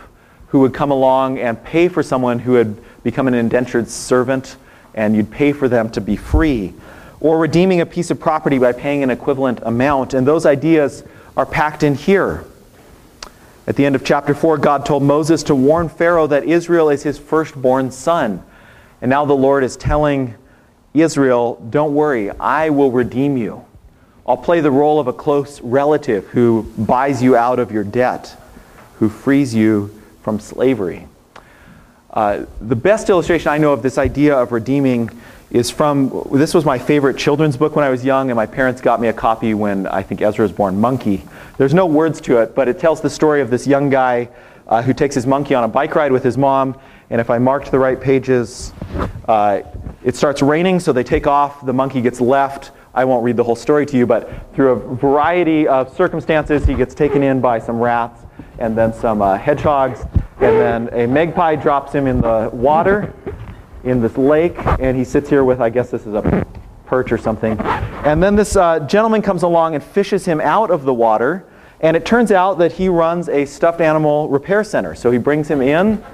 who 0.49 0.61
would 0.61 0.73
come 0.73 0.91
along 0.91 1.39
and 1.39 1.63
pay 1.63 1.89
for 1.89 2.03
someone 2.03 2.39
who 2.39 2.55
had 2.55 2.77
become 3.03 3.29
an 3.29 3.35
indentured 3.35 3.89
servant, 3.89 4.57
and 4.95 5.15
you'd 5.15 5.31
pay 5.31 5.53
for 5.53 5.69
them 5.69 5.91
to 5.91 6.01
be 6.01 6.17
free 6.17 6.75
or 7.21 7.39
redeeming 7.39 7.83
a 7.83 7.87
piece 7.87 8.11
of 8.11 8.19
property 8.19 8.59
by 8.59 8.73
paying 8.73 9.03
an 9.03 9.11
equivalent 9.11 9.61
amount. 9.63 10.15
And 10.15 10.27
those 10.27 10.47
ideas 10.47 11.05
are 11.37 11.47
packed 11.47 11.83
in 11.83 11.95
here. 11.95 12.45
At 13.67 13.77
the 13.77 13.85
end 13.85 13.95
of 13.95 14.05
chapter 14.05 14.35
4, 14.35 14.57
God 14.59 14.87
told 14.87 15.03
Moses 15.03 15.43
to 15.45 15.55
warn 15.55 15.89
Pharaoh 15.89 16.27
that 16.27 16.45
Israel 16.45 16.89
is 16.89 17.03
his 17.03 17.19
firstborn 17.19 17.91
son. 17.91 18.43
And 19.03 19.09
now 19.09 19.25
the 19.25 19.35
Lord 19.35 19.65
is 19.65 19.77
telling 19.77 20.35
Israel, 20.93 21.65
don't 21.71 21.95
worry, 21.95 22.31
I 22.31 22.71
will 22.71 22.91
redeem 22.91 23.37
you. 23.37 23.65
I'll 24.27 24.37
play 24.37 24.61
the 24.61 24.71
role 24.71 25.01
of 25.01 25.07
a 25.07 25.13
close 25.13 25.61
relative 25.61 26.27
who 26.29 26.63
buys 26.79 27.23
you 27.23 27.37
out 27.37 27.59
of 27.59 27.73
your 27.73 27.85
debt, 27.85 28.37
who 28.99 29.09
frees 29.09 29.55
you 29.55 30.01
from 30.23 30.39
slavery. 30.39 31.07
Uh, 32.13 32.45
the 32.61 32.77
best 32.77 33.09
illustration 33.09 33.49
I 33.49 33.59
know 33.59 33.73
of 33.73 33.83
this 33.83 33.99
idea 33.99 34.37
of 34.37 34.53
redeeming 34.53 35.11
is 35.51 35.71
from 35.71 36.29
this 36.33 36.55
was 36.55 36.65
my 36.65 36.79
favorite 36.79 37.17
children's 37.17 37.57
book 37.57 37.75
when 37.75 37.85
I 37.85 37.89
was 37.89 38.05
young, 38.05 38.31
and 38.31 38.37
my 38.37 38.47
parents 38.47 38.81
got 38.81 39.01
me 39.01 39.09
a 39.09 39.13
copy 39.13 39.55
when 39.55 39.87
I 39.87 40.03
think 40.03 40.23
Ezra 40.23 40.45
was 40.45 40.53
born. 40.53 40.81
Monkey. 40.81 41.25
There's 41.59 41.75
no 41.75 41.87
words 41.87 42.21
to 42.23 42.39
it, 42.39 42.55
but 42.55 42.69
it 42.69 42.79
tells 42.79 43.01
the 43.01 43.11
story 43.11 43.41
of 43.41 43.51
this 43.51 43.67
young 43.67 43.91
guy 43.91 44.29
uh, 44.69 44.83
who 44.83 44.93
takes 44.93 45.15
his 45.15 45.27
monkey 45.27 45.55
on 45.55 45.65
a 45.65 45.69
bike 45.69 45.95
ride 45.95 46.13
with 46.13 46.23
his 46.23 46.39
mom. 46.39 46.79
And 47.11 47.21
if 47.21 47.29
I 47.29 47.39
marked 47.39 47.73
the 47.73 47.79
right 47.79 48.01
pages, 48.01 48.73
uh, 49.29 49.63
it 50.05 50.17
starts 50.17 50.43
raining, 50.43 50.81
so 50.81 50.93
they 50.93 51.03
take 51.03 51.27
off. 51.27 51.67
The 51.67 51.73
monkey 51.73 52.01
gets 52.01 52.21
left. 52.21 52.71
I 52.95 53.05
won't 53.05 53.25
read 53.25 53.37
the 53.37 53.45
whole 53.45 53.57
story 53.57 53.85
to 53.87 53.97
you, 53.97 54.07
but 54.07 54.55
through 54.55 54.71
a 54.71 54.95
variety 54.97 55.69
of 55.69 55.95
circumstances, 55.95 56.65
he 56.65 56.75
gets 56.75 56.95
taken 56.95 57.23
in 57.23 57.41
by 57.41 57.59
some 57.59 57.81
rats 57.81 58.23
and 58.59 58.77
then 58.77 58.93
some 58.93 59.23
uh, 59.23 59.37
hedgehogs, 59.39 60.01
and 60.41 60.57
then 60.57 60.89
a 60.93 61.07
magpie 61.07 61.57
drops 61.57 61.93
him 61.93 62.07
in 62.07 62.21
the 62.21 62.51
water 62.53 63.13
in 63.85 64.01
this 64.01 64.17
lake, 64.17 64.57
and 64.79 64.97
he 64.97 65.05
sits 65.05 65.29
here 65.29 65.45
with, 65.45 65.61
I 65.61 65.71
guess 65.71 65.91
this 65.91 66.07
is 66.07 66.15
a 66.15 66.47
perch 66.87 67.13
or 67.13 67.19
something. 67.19 67.59
And 67.61 68.23
then 68.23 68.37
this 68.37 68.57
uh, 68.57 68.81
gentleman 68.81 69.23
comes 69.23 69.43
along 69.43 69.75
and 69.75 69.83
fishes 69.83 70.25
him 70.25 70.41
out 70.41 70.71
of 70.71 70.85
the 70.85 70.95
water, 70.95 71.47
and 71.81 71.97
it 71.97 72.05
turns 72.05 72.31
out 72.31 72.59
that 72.59 72.73
he 72.73 72.89
runs 72.89 73.29
a 73.29 73.47
stuffed 73.47 73.81
animal 73.81 74.29
repair 74.29 74.63
center. 74.65 74.95
So 74.95 75.11
he 75.11 75.19
brings 75.19 75.49
him 75.49 75.63
in, 75.63 76.05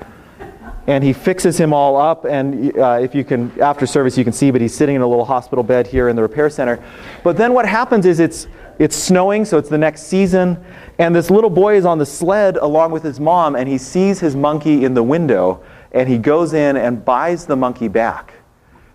and 0.87 1.03
he 1.03 1.13
fixes 1.13 1.59
him 1.59 1.73
all 1.73 1.97
up. 1.97 2.25
And 2.25 2.77
uh, 2.79 2.99
if 3.01 3.15
you 3.15 3.25
can, 3.25 3.53
after 3.61 3.87
service, 3.87 4.17
you 4.17 4.25
can 4.25 4.33
see, 4.33 4.51
but 4.51 4.61
he's 4.61 4.75
sitting 4.75 4.97
in 4.97 5.03
a 5.03 5.07
little 5.07 5.25
hospital 5.25 5.65
bed 5.65 5.87
here 5.87 6.09
in 6.09 6.17
the 6.17 6.23
repair 6.23 6.49
center. 6.51 6.83
But 7.25 7.37
then 7.37 7.53
what 7.53 7.67
happens 7.67 8.07
is 8.07 8.21
it's 8.21 8.49
it's 8.79 8.95
snowing, 8.95 9.47
so 9.47 9.57
it's 9.57 9.71
the 9.71 9.79
next 9.79 10.03
season, 10.03 10.63
and 10.99 11.15
this 11.15 11.31
little 11.31 11.49
boy 11.49 11.77
is 11.77 11.87
on 11.87 11.97
the 11.97 12.05
sled 12.05 12.59
along 12.59 12.91
with 12.91 13.03
his 13.03 13.19
mom, 13.19 13.57
and 13.57 13.67
he 13.67 13.79
sees 13.79 14.21
his 14.21 14.37
monkey 14.37 14.85
in 14.85 14.93
the 14.93 15.03
window 15.03 15.63
and 15.97 16.09
he 16.09 16.19
goes 16.19 16.53
in 16.53 16.77
and 16.77 17.05
buys 17.05 17.47
the 17.47 17.57
monkey 17.57 17.89
back. 17.89 18.35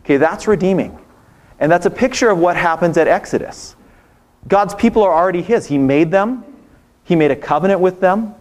Okay, 0.04 0.18
that's 0.18 0.48
redeeming. 0.48 0.98
And 1.60 1.72
that's 1.72 1.88
a 1.88 1.92
picture 1.92 2.30
of 2.30 2.38
what 2.38 2.56
happens 2.56 2.96
at 2.98 3.08
Exodus. 3.08 3.76
God's 4.48 4.76
people 4.76 5.04
are 5.04 5.14
already 5.14 5.42
his. 5.42 5.66
He 5.66 5.80
made 5.80 6.12
them, 6.12 6.44
he 7.04 7.16
made 7.16 7.32
a 7.32 7.36
covenant 7.36 7.80
with 7.80 8.00
them, 8.00 8.36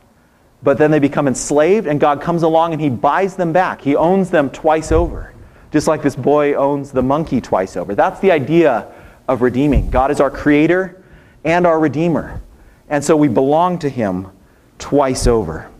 but 0.62 0.78
then 0.78 0.90
they 0.90 0.98
become 0.98 1.26
enslaved, 1.26 1.86
and 1.86 1.98
God 1.98 2.20
comes 2.20 2.42
along 2.42 2.72
and 2.72 2.80
he 2.80 2.90
buys 2.90 3.36
them 3.36 3.52
back. 3.52 3.80
He 3.80 3.96
owns 3.96 4.30
them 4.30 4.50
twice 4.50 4.92
over, 4.92 5.32
just 5.72 5.86
like 5.86 6.02
this 6.02 6.16
boy 6.16 6.54
owns 6.54 6.92
the 6.92 7.02
monkey 7.02 7.40
twice 7.40 7.76
over. 7.76 7.94
That's 7.94 8.20
the 8.20 8.30
idea 8.30 8.86
of 9.26 9.42
redeeming. 9.42 9.90
God 9.90 10.10
is 10.10 10.20
our 10.20 10.30
creator 10.30 11.02
and 11.44 11.66
our 11.66 11.78
redeemer. 11.78 12.40
And 12.88 13.04
so 13.04 13.16
we 13.16 13.28
belong 13.28 13.78
to 13.78 13.88
him 13.88 14.28
twice 14.78 15.26
over. 15.26 15.70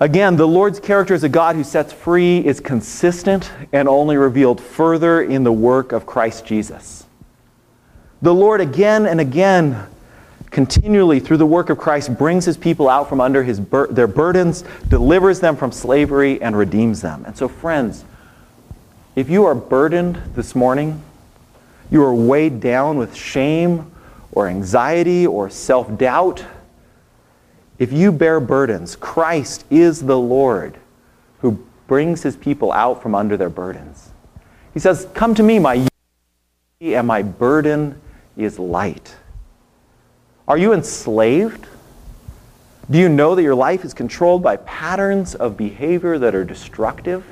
Again, 0.00 0.36
the 0.36 0.46
Lord's 0.46 0.78
character 0.78 1.14
as 1.14 1.24
a 1.24 1.28
God 1.28 1.56
who 1.56 1.64
sets 1.64 1.92
free 1.92 2.38
is 2.38 2.60
consistent 2.60 3.50
and 3.72 3.88
only 3.88 4.16
revealed 4.16 4.60
further 4.60 5.20
in 5.20 5.42
the 5.42 5.50
work 5.50 5.90
of 5.90 6.06
Christ 6.06 6.44
Jesus. 6.44 7.04
The 8.22 8.32
Lord 8.32 8.60
again 8.60 9.06
and 9.06 9.20
again, 9.20 9.86
continually 10.58 11.20
through 11.20 11.36
the 11.36 11.46
work 11.46 11.70
of 11.70 11.78
Christ, 11.78 12.18
brings 12.18 12.44
his 12.44 12.56
people 12.56 12.88
out 12.88 13.08
from 13.08 13.20
under 13.20 13.44
his 13.44 13.60
bur- 13.60 13.86
their 13.92 14.08
burdens, 14.08 14.64
delivers 14.88 15.38
them 15.38 15.54
from 15.54 15.70
slavery, 15.70 16.42
and 16.42 16.58
redeems 16.58 17.00
them. 17.00 17.24
And 17.26 17.36
so, 17.36 17.46
friends, 17.46 18.04
if 19.14 19.30
you 19.30 19.44
are 19.44 19.54
burdened 19.54 20.20
this 20.34 20.56
morning, 20.56 21.00
you 21.92 22.02
are 22.02 22.12
weighed 22.12 22.58
down 22.58 22.98
with 22.98 23.14
shame 23.14 23.88
or 24.32 24.48
anxiety 24.48 25.28
or 25.28 25.48
self 25.48 25.96
doubt, 25.96 26.44
if 27.78 27.92
you 27.92 28.10
bear 28.10 28.40
burdens, 28.40 28.96
Christ 28.96 29.64
is 29.70 30.02
the 30.02 30.18
Lord 30.18 30.76
who 31.38 31.64
brings 31.86 32.24
his 32.24 32.36
people 32.36 32.72
out 32.72 33.00
from 33.00 33.14
under 33.14 33.36
their 33.36 33.48
burdens. 33.48 34.10
He 34.74 34.80
says, 34.80 35.06
Come 35.14 35.36
to 35.36 35.44
me, 35.44 35.60
my 35.60 35.86
and 36.80 37.06
my 37.06 37.22
burden 37.22 38.00
is 38.36 38.58
light. 38.58 39.14
Are 40.48 40.56
you 40.56 40.72
enslaved? 40.72 41.66
Do 42.90 42.96
you 42.96 43.10
know 43.10 43.34
that 43.34 43.42
your 43.42 43.54
life 43.54 43.84
is 43.84 43.92
controlled 43.92 44.42
by 44.42 44.56
patterns 44.56 45.34
of 45.34 45.58
behavior 45.58 46.18
that 46.18 46.34
are 46.34 46.44
destructive, 46.44 47.22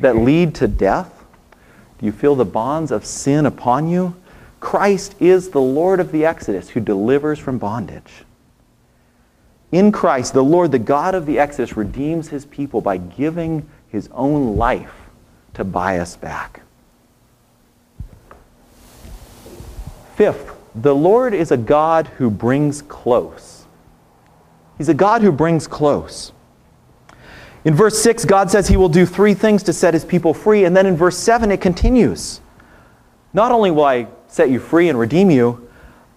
that 0.00 0.16
lead 0.16 0.54
to 0.56 0.68
death? 0.68 1.24
Do 1.98 2.04
you 2.04 2.12
feel 2.12 2.34
the 2.34 2.44
bonds 2.44 2.90
of 2.90 3.06
sin 3.06 3.46
upon 3.46 3.88
you? 3.88 4.14
Christ 4.60 5.14
is 5.18 5.48
the 5.48 5.62
Lord 5.62 5.98
of 5.98 6.12
the 6.12 6.26
Exodus 6.26 6.68
who 6.68 6.80
delivers 6.80 7.38
from 7.38 7.56
bondage. 7.56 8.24
In 9.72 9.90
Christ, 9.90 10.34
the 10.34 10.44
Lord, 10.44 10.72
the 10.72 10.78
God 10.78 11.14
of 11.14 11.24
the 11.24 11.38
Exodus, 11.38 11.74
redeems 11.74 12.28
his 12.28 12.44
people 12.44 12.82
by 12.82 12.98
giving 12.98 13.66
his 13.88 14.10
own 14.12 14.56
life 14.56 14.94
to 15.54 15.64
buy 15.64 15.98
us 15.98 16.16
back. 16.16 16.60
Fifth, 20.16 20.53
the 20.74 20.94
Lord 20.94 21.34
is 21.34 21.50
a 21.50 21.56
God 21.56 22.08
who 22.18 22.30
brings 22.30 22.82
close. 22.82 23.64
He's 24.76 24.88
a 24.88 24.94
God 24.94 25.22
who 25.22 25.30
brings 25.30 25.66
close. 25.66 26.32
In 27.64 27.74
verse 27.74 27.98
6, 28.02 28.24
God 28.24 28.50
says 28.50 28.68
he 28.68 28.76
will 28.76 28.88
do 28.88 29.06
three 29.06 29.34
things 29.34 29.62
to 29.64 29.72
set 29.72 29.94
his 29.94 30.04
people 30.04 30.34
free. 30.34 30.64
And 30.64 30.76
then 30.76 30.86
in 30.86 30.96
verse 30.96 31.16
7, 31.16 31.50
it 31.50 31.60
continues 31.60 32.40
Not 33.32 33.52
only 33.52 33.70
will 33.70 33.84
I 33.84 34.08
set 34.26 34.50
you 34.50 34.58
free 34.58 34.88
and 34.88 34.98
redeem 34.98 35.30
you, 35.30 35.68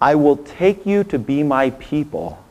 I 0.01 0.15
will 0.15 0.37
take 0.37 0.85
you 0.85 1.03
to 1.05 1.17
be 1.17 1.43
my 1.43 1.71
people, 1.71 2.43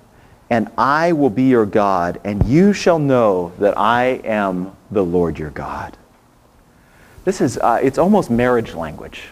and 0.49 0.71
I 0.79 1.13
will 1.13 1.31
be 1.31 1.45
your 1.45 1.67
God, 1.67 2.21
and 2.25 2.45
you 2.47 2.73
shall 2.73 2.99
know 2.99 3.53
that 3.59 3.79
I 3.79 4.21
am 4.25 4.77
the 4.91 5.05
Lord 5.05 5.39
your 5.39 5.51
God. 5.51 5.97
This 7.25 7.41
is, 7.41 7.59
uh, 7.59 7.81
it's 7.83 7.99
almost 7.99 8.31
marriage 8.31 8.75
language. 8.75 9.29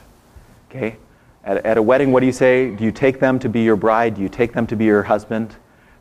Okay? 0.69 0.97
At, 1.45 1.65
at 1.65 1.77
a 1.77 1.83
wedding, 1.83 2.11
what 2.11 2.21
do 2.21 2.27
you 2.27 2.33
say? 2.33 2.71
Do 2.71 2.85
you 2.85 2.93
take 2.93 3.21
them 3.21 3.39
to 3.41 3.49
be 3.49 3.63
your 3.63 3.77
bride? 3.77 4.17
Do 4.17 4.23
you 4.23 4.29
take 4.29 4.53
them 4.53 4.67
to 4.69 4.77
be 4.77 4.87
your 4.87 5.03
husband? 5.03 5.55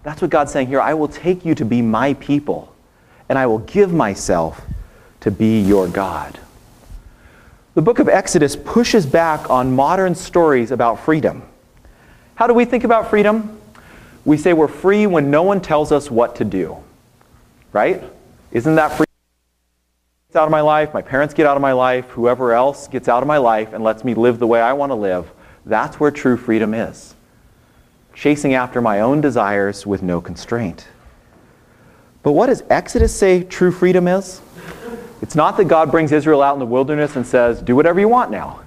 That's 0.03 0.21
what 0.21 0.31
God's 0.31 0.51
saying 0.51 0.67
here. 0.67 0.81
I 0.81 0.93
will 0.93 1.07
take 1.07 1.45
you 1.45 1.55
to 1.55 1.65
be 1.65 1.81
my 1.81 2.13
people, 2.15 2.73
and 3.29 3.37
I 3.37 3.45
will 3.45 3.59
give 3.59 3.93
myself 3.93 4.61
to 5.21 5.31
be 5.31 5.61
your 5.61 5.87
God. 5.87 6.39
The 7.75 7.81
book 7.81 7.99
of 7.99 8.07
Exodus 8.07 8.55
pushes 8.55 9.05
back 9.05 9.49
on 9.49 9.75
modern 9.75 10.13
stories 10.13 10.71
about 10.71 10.99
freedom. 10.99 11.43
How 12.35 12.47
do 12.47 12.53
we 12.53 12.65
think 12.65 12.83
about 12.83 13.09
freedom? 13.09 13.59
We 14.25 14.37
say 14.37 14.53
we're 14.53 14.67
free 14.67 15.07
when 15.07 15.31
no 15.31 15.43
one 15.43 15.59
tells 15.59 15.91
us 15.91 16.11
what 16.11 16.35
to 16.37 16.45
do. 16.45 16.77
Right? 17.71 18.03
Isn't 18.51 18.75
that 18.75 18.91
free? 18.91 19.05
Out 20.35 20.45
of 20.45 20.51
my 20.51 20.61
life, 20.61 20.93
my 20.93 21.01
parents 21.01 21.33
get 21.33 21.45
out 21.45 21.55
of 21.55 21.61
my 21.61 21.73
life, 21.73 22.09
whoever 22.09 22.53
else 22.53 22.87
gets 22.87 23.07
out 23.07 23.23
of 23.23 23.27
my 23.27 23.37
life 23.37 23.73
and 23.73 23.83
lets 23.83 24.03
me 24.03 24.13
live 24.13 24.39
the 24.39 24.47
way 24.47 24.61
I 24.61 24.73
want 24.73 24.91
to 24.91 24.95
live, 24.95 25.31
that's 25.65 25.99
where 25.99 26.11
true 26.11 26.37
freedom 26.37 26.73
is. 26.73 27.15
Chasing 28.13 28.53
after 28.53 28.81
my 28.81 28.99
own 28.99 29.21
desires 29.21 29.85
with 29.85 30.03
no 30.03 30.21
constraint. 30.21 30.87
But 32.21 32.33
what 32.33 32.47
does 32.47 32.63
Exodus 32.69 33.13
say 33.13 33.43
true 33.43 33.71
freedom 33.71 34.07
is? 34.07 34.41
It's 35.21 35.35
not 35.35 35.57
that 35.57 35.65
God 35.65 35.89
brings 35.89 36.11
Israel 36.11 36.41
out 36.41 36.53
in 36.53 36.59
the 36.59 36.65
wilderness 36.65 37.15
and 37.15 37.25
says, 37.25 37.61
do 37.61 37.75
whatever 37.75 37.99
you 37.99 38.09
want 38.09 38.29
now. 38.29 38.61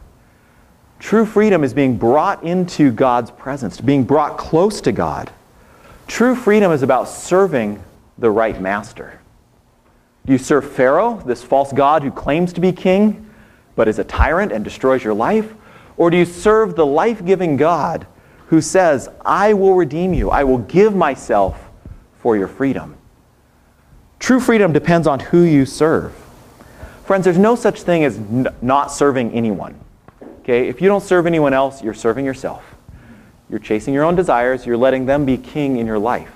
True 0.99 1.27
freedom 1.27 1.63
is 1.63 1.75
being 1.75 1.97
brought 1.97 2.43
into 2.43 2.91
God's 2.91 3.31
presence, 3.31 3.81
being 3.81 4.05
brought 4.05 4.39
close 4.39 4.81
to 4.81 4.93
God. 4.93 5.31
True 6.07 6.35
freedom 6.35 6.73
is 6.73 6.83
about 6.83 7.09
serving 7.09 7.83
the 8.19 8.31
right 8.31 8.59
master. 8.61 9.21
Do 10.27 10.33
you 10.33 10.39
serve 10.39 10.71
Pharaoh, 10.71 11.23
this 11.25 11.43
false 11.45 11.73
god 11.73 12.03
who 12.03 12.11
claims 12.11 12.53
to 12.55 12.61
be 12.61 12.73
king, 12.73 13.31
but 13.77 13.87
is 13.87 14.01
a 14.01 14.05
tyrant 14.05 14.51
and 14.51 14.65
destroys 14.65 15.05
your 15.05 15.15
life? 15.15 15.55
Or 15.97 16.11
do 16.11 16.17
you 16.17 16.25
serve 16.25 16.75
the 16.75 16.85
life 16.85 17.25
giving 17.25 17.57
God 17.57 18.07
who 18.49 18.61
says, 18.61 19.09
I 19.25 19.53
will 19.55 19.75
redeem 19.75 20.13
you, 20.13 20.31
I 20.31 20.43
will 20.45 20.59
give 20.59 20.95
myself 20.97 21.71
for 22.19 22.37
your 22.37 22.49
freedom? 22.49 22.97
True 24.19 24.41
freedom 24.41 24.73
depends 24.73 25.07
on 25.07 25.21
who 25.21 25.43
you 25.43 25.65
serve. 25.65 26.13
Friends, 27.05 27.25
there's 27.25 27.39
no 27.39 27.55
such 27.55 27.83
thing 27.83 28.03
as 28.03 28.17
n- 28.17 28.49
not 28.61 28.91
serving 28.91 29.31
anyone. 29.33 29.79
Okay? 30.41 30.69
If 30.69 30.81
you 30.81 30.89
don't 30.89 31.03
serve 31.03 31.27
anyone 31.27 31.55
else, 31.55 31.83
you're 31.85 31.95
serving 31.95 32.25
yourself. 32.25 32.75
You're 33.49 33.61
chasing 33.61 33.95
your 33.95 34.03
own 34.03 34.17
desires, 34.17 34.67
you're 34.67 34.77
letting 34.77 35.07
them 35.07 35.25
be 35.25 35.37
king 35.37 35.77
in 35.77 35.87
your 35.87 36.01
life. 36.01 36.33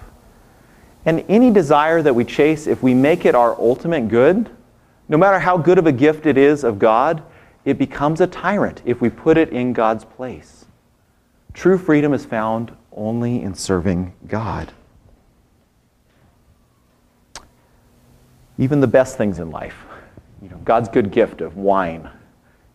And 1.04 1.24
any 1.28 1.50
desire 1.50 2.02
that 2.02 2.14
we 2.14 2.24
chase, 2.24 2.66
if 2.66 2.82
we 2.82 2.94
make 2.94 3.24
it 3.24 3.34
our 3.34 3.58
ultimate 3.58 4.08
good, 4.08 4.50
no 5.08 5.16
matter 5.16 5.38
how 5.38 5.56
good 5.56 5.78
of 5.78 5.86
a 5.86 5.92
gift 5.92 6.26
it 6.26 6.36
is 6.36 6.62
of 6.62 6.78
God, 6.78 7.22
it 7.64 7.78
becomes 7.78 8.20
a 8.20 8.26
tyrant 8.26 8.82
if 8.84 9.00
we 9.00 9.10
put 9.10 9.36
it 9.36 9.50
in 9.50 9.72
God's 9.72 10.04
place. 10.04 10.66
True 11.52 11.78
freedom 11.78 12.12
is 12.12 12.24
found 12.24 12.72
only 12.92 13.42
in 13.42 13.54
serving 13.54 14.12
God. 14.26 14.72
Even 18.58 18.80
the 18.80 18.86
best 18.86 19.16
things 19.16 19.38
in 19.38 19.50
life, 19.50 19.76
you 20.42 20.48
know, 20.48 20.58
God's 20.58 20.88
good 20.88 21.10
gift 21.10 21.40
of 21.40 21.56
wine, 21.56 22.08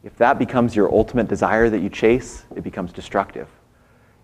if 0.03 0.15
that 0.17 0.37
becomes 0.37 0.75
your 0.75 0.91
ultimate 0.91 1.27
desire 1.27 1.69
that 1.69 1.79
you 1.79 1.89
chase, 1.89 2.43
it 2.55 2.63
becomes 2.63 2.91
destructive. 2.91 3.47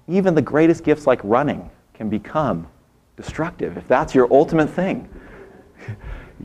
Even 0.07 0.35
the 0.35 0.41
greatest 0.41 0.83
gifts 0.83 1.07
like 1.07 1.19
running 1.23 1.69
can 1.93 2.09
become 2.09 2.67
destructive, 3.17 3.77
if 3.77 3.87
that's 3.87 4.15
your 4.15 4.31
ultimate 4.31 4.69
thing, 4.69 5.09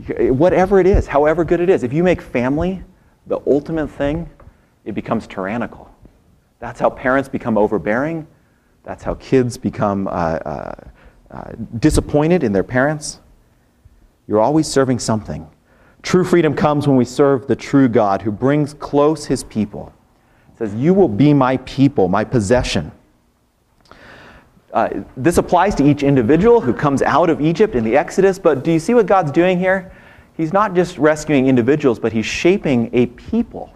whatever 0.17 0.79
it 0.79 0.87
is, 0.87 1.07
however 1.07 1.43
good 1.43 1.59
it 1.59 1.69
is, 1.69 1.83
if 1.83 1.93
you 1.93 2.03
make 2.03 2.21
family 2.21 2.83
the 3.27 3.39
ultimate 3.45 3.87
thing, 3.87 4.29
it 4.85 4.93
becomes 4.93 5.27
tyrannical. 5.27 5.93
That's 6.59 6.79
how 6.79 6.89
parents 6.89 7.29
become 7.29 7.57
overbearing. 7.57 8.27
That's 8.83 9.03
how 9.03 9.15
kids 9.15 9.57
become 9.57 10.07
uh, 10.07 10.11
uh, 10.11 10.75
uh, 11.29 11.51
disappointed 11.79 12.43
in 12.43 12.53
their 12.53 12.63
parents. 12.63 13.19
You're 14.27 14.39
always 14.39 14.67
serving 14.67 14.99
something. 14.99 15.47
True 16.03 16.23
freedom 16.23 16.53
comes 16.53 16.87
when 16.87 16.95
we 16.95 17.05
serve 17.05 17.47
the 17.47 17.55
true 17.55 17.89
God 17.89 18.21
who 18.21 18.31
brings 18.31 18.73
close 18.73 19.25
his 19.25 19.43
people. 19.43 19.91
It 20.53 20.57
says, 20.59 20.73
You 20.73 20.93
will 20.93 21.09
be 21.09 21.33
my 21.33 21.57
people, 21.57 22.07
my 22.07 22.23
possession. 22.23 22.91
Uh, 24.73 24.89
this 25.15 25.37
applies 25.37 25.73
to 25.75 25.87
each 25.87 26.03
individual 26.03 26.59
who 26.59 26.73
comes 26.73 27.01
out 27.01 27.29
of 27.29 27.39
Egypt 27.39 27.73
in 27.73 27.83
the 27.83 27.95
Exodus, 27.95 28.37
but 28.37 28.63
do 28.63 28.71
you 28.71 28.79
see 28.79 28.93
what 28.93 29.05
God's 29.05 29.31
doing 29.31 29.57
here? 29.57 29.93
He's 30.35 30.51
not 30.51 30.75
just 30.75 30.97
rescuing 30.97 31.47
individuals, 31.47 31.99
but 31.99 32.11
he's 32.11 32.25
shaping 32.25 32.89
a 32.93 33.05
people, 33.07 33.73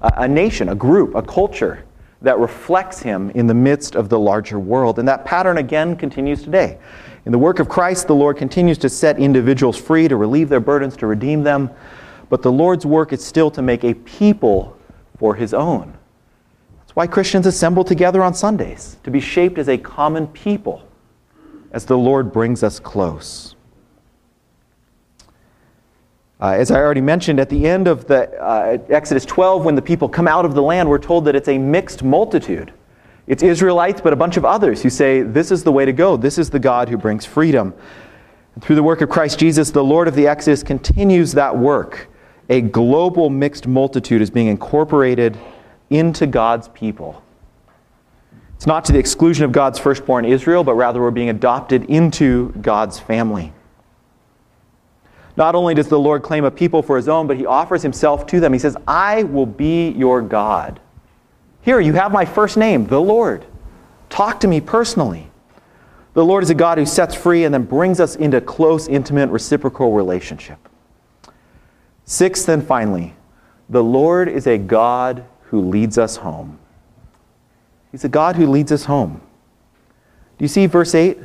a, 0.00 0.12
a 0.18 0.28
nation, 0.28 0.68
a 0.68 0.74
group, 0.74 1.14
a 1.14 1.22
culture 1.22 1.84
that 2.20 2.38
reflects 2.38 3.00
him 3.00 3.30
in 3.30 3.46
the 3.46 3.54
midst 3.54 3.94
of 3.94 4.08
the 4.08 4.18
larger 4.18 4.58
world. 4.58 4.98
And 4.98 5.06
that 5.06 5.24
pattern 5.24 5.58
again 5.58 5.94
continues 5.94 6.42
today. 6.42 6.78
In 7.26 7.32
the 7.32 7.38
work 7.38 7.58
of 7.58 7.68
Christ, 7.68 8.06
the 8.06 8.14
Lord 8.14 8.36
continues 8.36 8.76
to 8.78 8.88
set 8.88 9.18
individuals 9.18 9.78
free, 9.78 10.08
to 10.08 10.16
relieve 10.16 10.48
their 10.48 10.60
burdens, 10.60 10.96
to 10.98 11.06
redeem 11.06 11.42
them. 11.42 11.70
But 12.28 12.42
the 12.42 12.52
Lord's 12.52 12.84
work 12.84 13.12
is 13.12 13.24
still 13.24 13.50
to 13.52 13.62
make 13.62 13.84
a 13.84 13.94
people 13.94 14.76
for 15.18 15.34
his 15.34 15.54
own 15.54 15.96
why 16.94 17.06
Christians 17.08 17.46
assemble 17.46 17.84
together 17.84 18.22
on 18.22 18.34
Sundays, 18.34 18.96
to 19.02 19.10
be 19.10 19.20
shaped 19.20 19.58
as 19.58 19.68
a 19.68 19.76
common 19.76 20.28
people 20.28 20.82
as 21.72 21.84
the 21.84 21.98
Lord 21.98 22.32
brings 22.32 22.62
us 22.62 22.78
close. 22.78 23.56
Uh, 26.40 26.50
as 26.50 26.70
I 26.70 26.76
already 26.76 27.00
mentioned, 27.00 27.40
at 27.40 27.48
the 27.48 27.66
end 27.66 27.88
of 27.88 28.06
the 28.06 28.30
uh, 28.40 28.78
Exodus 28.88 29.24
12, 29.24 29.64
when 29.64 29.74
the 29.74 29.82
people 29.82 30.08
come 30.08 30.28
out 30.28 30.44
of 30.44 30.54
the 30.54 30.62
land, 30.62 30.88
we're 30.88 30.98
told 30.98 31.24
that 31.24 31.34
it's 31.34 31.48
a 31.48 31.58
mixed 31.58 32.02
multitude. 32.02 32.72
It's 33.26 33.42
Israelites, 33.42 34.00
but 34.00 34.12
a 34.12 34.16
bunch 34.16 34.36
of 34.36 34.44
others 34.44 34.82
who 34.82 34.90
say, 34.90 35.22
This 35.22 35.50
is 35.50 35.64
the 35.64 35.72
way 35.72 35.84
to 35.84 35.92
go. 35.92 36.16
This 36.16 36.38
is 36.38 36.50
the 36.50 36.58
God 36.58 36.88
who 36.88 36.96
brings 36.96 37.24
freedom. 37.24 37.72
And 38.54 38.62
through 38.62 38.76
the 38.76 38.82
work 38.82 39.00
of 39.00 39.08
Christ 39.08 39.38
Jesus, 39.38 39.70
the 39.70 39.82
Lord 39.82 40.06
of 40.06 40.14
the 40.14 40.26
Exodus 40.26 40.62
continues 40.62 41.32
that 41.32 41.56
work. 41.56 42.08
A 42.50 42.60
global 42.60 43.30
mixed 43.30 43.66
multitude 43.66 44.20
is 44.20 44.30
being 44.30 44.48
incorporated 44.48 45.38
into 45.94 46.26
God's 46.26 46.68
people. 46.68 47.22
It's 48.56 48.66
not 48.66 48.84
to 48.86 48.92
the 48.92 48.98
exclusion 48.98 49.44
of 49.44 49.52
God's 49.52 49.78
firstborn 49.78 50.24
Israel, 50.24 50.64
but 50.64 50.74
rather 50.74 51.00
we're 51.00 51.10
being 51.10 51.28
adopted 51.28 51.84
into 51.84 52.52
God's 52.60 52.98
family. 52.98 53.52
Not 55.36 55.54
only 55.54 55.74
does 55.74 55.88
the 55.88 55.98
Lord 55.98 56.22
claim 56.22 56.44
a 56.44 56.50
people 56.50 56.82
for 56.82 56.96
his 56.96 57.08
own, 57.08 57.26
but 57.26 57.36
he 57.36 57.44
offers 57.44 57.82
himself 57.82 58.26
to 58.28 58.40
them. 58.40 58.52
He 58.52 58.58
says, 58.58 58.76
I 58.86 59.24
will 59.24 59.46
be 59.46 59.90
your 59.90 60.22
God. 60.22 60.80
Here, 61.62 61.80
you 61.80 61.94
have 61.94 62.12
my 62.12 62.24
first 62.24 62.56
name, 62.56 62.86
the 62.86 63.00
Lord. 63.00 63.44
Talk 64.08 64.40
to 64.40 64.48
me 64.48 64.60
personally. 64.60 65.28
The 66.12 66.24
Lord 66.24 66.44
is 66.44 66.50
a 66.50 66.54
God 66.54 66.78
who 66.78 66.86
sets 66.86 67.14
free 67.14 67.44
and 67.44 67.52
then 67.52 67.64
brings 67.64 67.98
us 67.98 68.14
into 68.14 68.40
close, 68.40 68.86
intimate, 68.86 69.30
reciprocal 69.30 69.92
relationship. 69.92 70.68
Sixth 72.04 72.48
and 72.48 72.64
finally, 72.64 73.14
the 73.68 73.82
Lord 73.82 74.28
is 74.28 74.46
a 74.46 74.58
God 74.58 75.24
who 75.54 75.60
leads 75.60 75.98
us 75.98 76.16
home. 76.16 76.58
He's 77.92 78.02
a 78.02 78.08
God 78.08 78.34
who 78.34 78.48
leads 78.48 78.72
us 78.72 78.86
home. 78.86 79.20
Do 80.36 80.44
you 80.44 80.48
see 80.48 80.66
verse 80.66 80.96
8? 80.96 81.16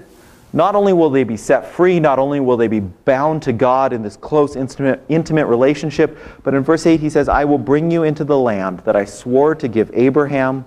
Not 0.53 0.75
only 0.75 0.93
will 0.93 1.09
they 1.09 1.23
be 1.23 1.35
set 1.35 1.65
free, 1.65 1.99
not 1.99 2.19
only 2.19 2.39
will 2.39 2.55
they 2.55 2.67
be 2.67 2.79
bound 2.79 3.41
to 3.43 3.53
God 3.53 3.91
in 3.91 4.03
this 4.03 4.15
close, 4.15 4.55
intimate, 4.55 5.03
intimate 5.09 5.47
relationship, 5.47 6.15
but 6.43 6.53
in 6.53 6.61
verse 6.61 6.85
8 6.85 6.99
he 6.99 7.09
says, 7.09 7.27
I 7.27 7.43
will 7.43 7.57
bring 7.57 7.89
you 7.89 8.03
into 8.03 8.23
the 8.23 8.37
land 8.37 8.81
that 8.81 8.95
I 8.95 9.03
swore 9.03 9.55
to 9.55 9.67
give 9.67 9.89
Abraham, 9.95 10.63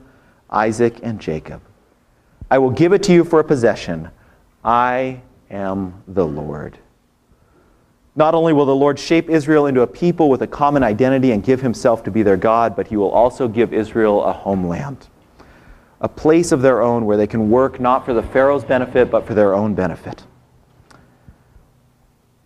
Isaac, 0.50 0.98
and 1.04 1.20
Jacob. 1.20 1.62
I 2.50 2.58
will 2.58 2.70
give 2.70 2.92
it 2.92 3.04
to 3.04 3.12
you 3.12 3.22
for 3.22 3.38
a 3.38 3.44
possession. 3.44 4.10
I 4.64 5.20
am 5.50 6.02
the 6.08 6.26
Lord. 6.26 6.78
Not 8.14 8.34
only 8.34 8.52
will 8.52 8.66
the 8.66 8.74
Lord 8.74 8.98
shape 8.98 9.30
Israel 9.30 9.66
into 9.66 9.80
a 9.80 9.86
people 9.86 10.28
with 10.28 10.42
a 10.42 10.46
common 10.46 10.82
identity 10.82 11.32
and 11.32 11.42
give 11.42 11.62
himself 11.62 12.04
to 12.04 12.10
be 12.10 12.22
their 12.22 12.36
God, 12.36 12.76
but 12.76 12.88
he 12.88 12.96
will 12.96 13.10
also 13.10 13.48
give 13.48 13.72
Israel 13.72 14.22
a 14.22 14.32
homeland 14.32 15.08
a 16.02 16.08
place 16.08 16.50
of 16.50 16.62
their 16.62 16.82
own 16.82 17.06
where 17.06 17.16
they 17.16 17.28
can 17.28 17.48
work 17.48 17.80
not 17.80 18.04
for 18.04 18.12
the 18.12 18.22
Pharaoh's 18.22 18.64
benefit, 18.64 19.10
but 19.10 19.24
for 19.24 19.34
their 19.34 19.54
own 19.54 19.72
benefit. 19.72 20.24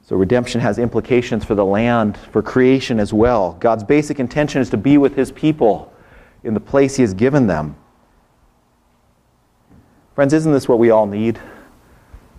So 0.02 0.14
redemption 0.14 0.60
has 0.60 0.78
implications 0.78 1.44
for 1.44 1.54
the 1.54 1.64
land, 1.64 2.18
for 2.30 2.42
creation 2.42 3.00
as 3.00 3.12
well. 3.12 3.56
God's 3.58 3.82
basic 3.82 4.20
intention 4.20 4.60
is 4.60 4.70
to 4.70 4.76
be 4.76 4.98
with 4.98 5.16
his 5.16 5.32
people 5.32 5.92
in 6.44 6.52
the 6.52 6.60
place 6.60 6.96
he 6.96 7.02
has 7.02 7.14
given 7.14 7.46
them. 7.46 7.76
Friends, 10.14 10.34
isn't 10.34 10.52
this 10.52 10.68
what 10.68 10.78
we 10.78 10.90
all 10.90 11.06
need? 11.06 11.40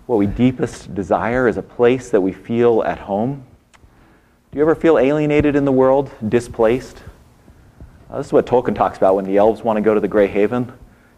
What 0.08 0.16
we 0.16 0.26
deepest 0.26 0.94
desire 0.94 1.48
is 1.48 1.58
a 1.58 1.62
place 1.62 2.08
that 2.08 2.22
we 2.22 2.32
feel 2.32 2.82
at 2.82 2.98
home. 2.98 3.44
Do 4.50 4.56
you 4.56 4.62
ever 4.62 4.74
feel 4.74 4.98
alienated 4.98 5.54
in 5.54 5.66
the 5.66 5.72
world, 5.72 6.10
displaced? 6.30 7.02
Uh, 8.08 8.16
this 8.16 8.28
is 8.28 8.32
what 8.32 8.46
Tolkien 8.46 8.74
talks 8.74 8.96
about 8.96 9.16
when 9.16 9.26
the 9.26 9.36
elves 9.36 9.62
want 9.62 9.76
to 9.76 9.82
go 9.82 9.92
to 9.92 10.00
the 10.00 10.08
Grey 10.08 10.26
Haven 10.26 10.72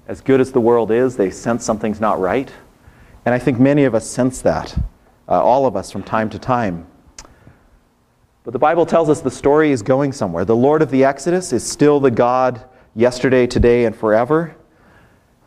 as 0.08 0.20
good 0.20 0.40
as 0.40 0.50
the 0.50 0.60
world 0.60 0.90
is, 0.90 1.16
they 1.16 1.30
sense 1.30 1.64
something's 1.64 2.00
not 2.00 2.18
right. 2.18 2.50
And 3.24 3.32
I 3.32 3.38
think 3.38 3.60
many 3.60 3.84
of 3.84 3.94
us 3.94 4.10
sense 4.10 4.42
that, 4.42 4.76
uh, 5.28 5.40
all 5.40 5.66
of 5.66 5.76
us 5.76 5.92
from 5.92 6.02
time 6.02 6.28
to 6.30 6.38
time. 6.40 6.84
But 8.42 8.52
the 8.52 8.58
Bible 8.58 8.86
tells 8.86 9.08
us 9.08 9.20
the 9.20 9.30
story 9.30 9.70
is 9.70 9.82
going 9.82 10.10
somewhere. 10.12 10.44
The 10.44 10.56
Lord 10.56 10.82
of 10.82 10.90
the 10.90 11.04
Exodus 11.04 11.52
is 11.52 11.64
still 11.64 12.00
the 12.00 12.10
God 12.10 12.64
yesterday, 12.96 13.46
today, 13.46 13.84
and 13.84 13.94
forever. 13.94 14.56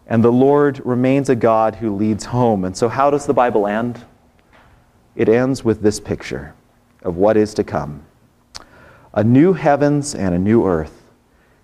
And 0.08 0.24
the 0.24 0.32
Lord 0.32 0.82
remains 0.86 1.30
a 1.30 1.36
God 1.36 1.76
who 1.76 1.96
leads 1.96 2.26
home. 2.26 2.66
And 2.66 2.76
so, 2.76 2.90
how 2.90 3.10
does 3.10 3.26
the 3.26 3.34
Bible 3.34 3.68
end? 3.68 4.04
It 5.16 5.30
ends 5.30 5.64
with 5.64 5.82
this 5.82 6.00
picture 6.00 6.54
of 7.04 7.18
what 7.18 7.38
is 7.38 7.54
to 7.56 7.64
come 7.64 8.06
a 9.14 9.24
new 9.24 9.54
heavens 9.54 10.16
and 10.16 10.34
a 10.34 10.40
new 10.40 10.66
earth 10.66 11.04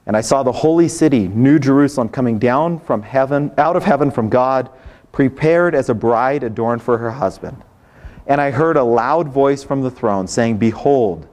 and 0.09 0.17
I 0.17 0.21
saw 0.21 0.41
the 0.41 0.51
holy 0.51 0.87
city, 0.87 1.27
New 1.27 1.59
Jerusalem, 1.59 2.09
coming 2.09 2.39
down 2.39 2.79
from 2.79 3.03
heaven, 3.03 3.51
out 3.59 3.75
of 3.75 3.83
heaven 3.83 4.09
from 4.09 4.27
God, 4.27 4.71
prepared 5.11 5.75
as 5.75 5.87
a 5.87 5.93
bride 5.93 6.41
adorned 6.41 6.81
for 6.81 6.97
her 6.97 7.11
husband. 7.11 7.61
And 8.25 8.41
I 8.41 8.49
heard 8.49 8.75
a 8.75 8.83
loud 8.83 9.29
voice 9.29 9.63
from 9.63 9.83
the 9.83 9.91
throne 9.91 10.25
saying, 10.25 10.57
Behold, 10.57 11.27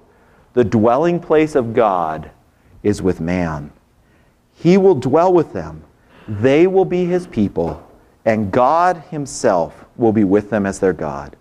the 0.52 0.62
dwelling 0.62 1.20
place 1.20 1.54
of 1.54 1.72
God 1.72 2.30
is 2.82 3.00
with 3.00 3.18
man. 3.18 3.72
He 4.54 4.76
will 4.76 4.96
dwell 4.96 5.32
with 5.32 5.54
them. 5.54 5.82
They 6.28 6.66
will 6.66 6.84
be 6.84 7.04
his 7.04 7.26
people, 7.26 7.86
and 8.24 8.50
God 8.50 8.96
himself 9.10 9.84
will 9.96 10.12
be 10.12 10.24
with 10.24 10.50
them 10.50 10.66
as 10.66 10.78
their 10.80 10.92
God. 10.92 11.36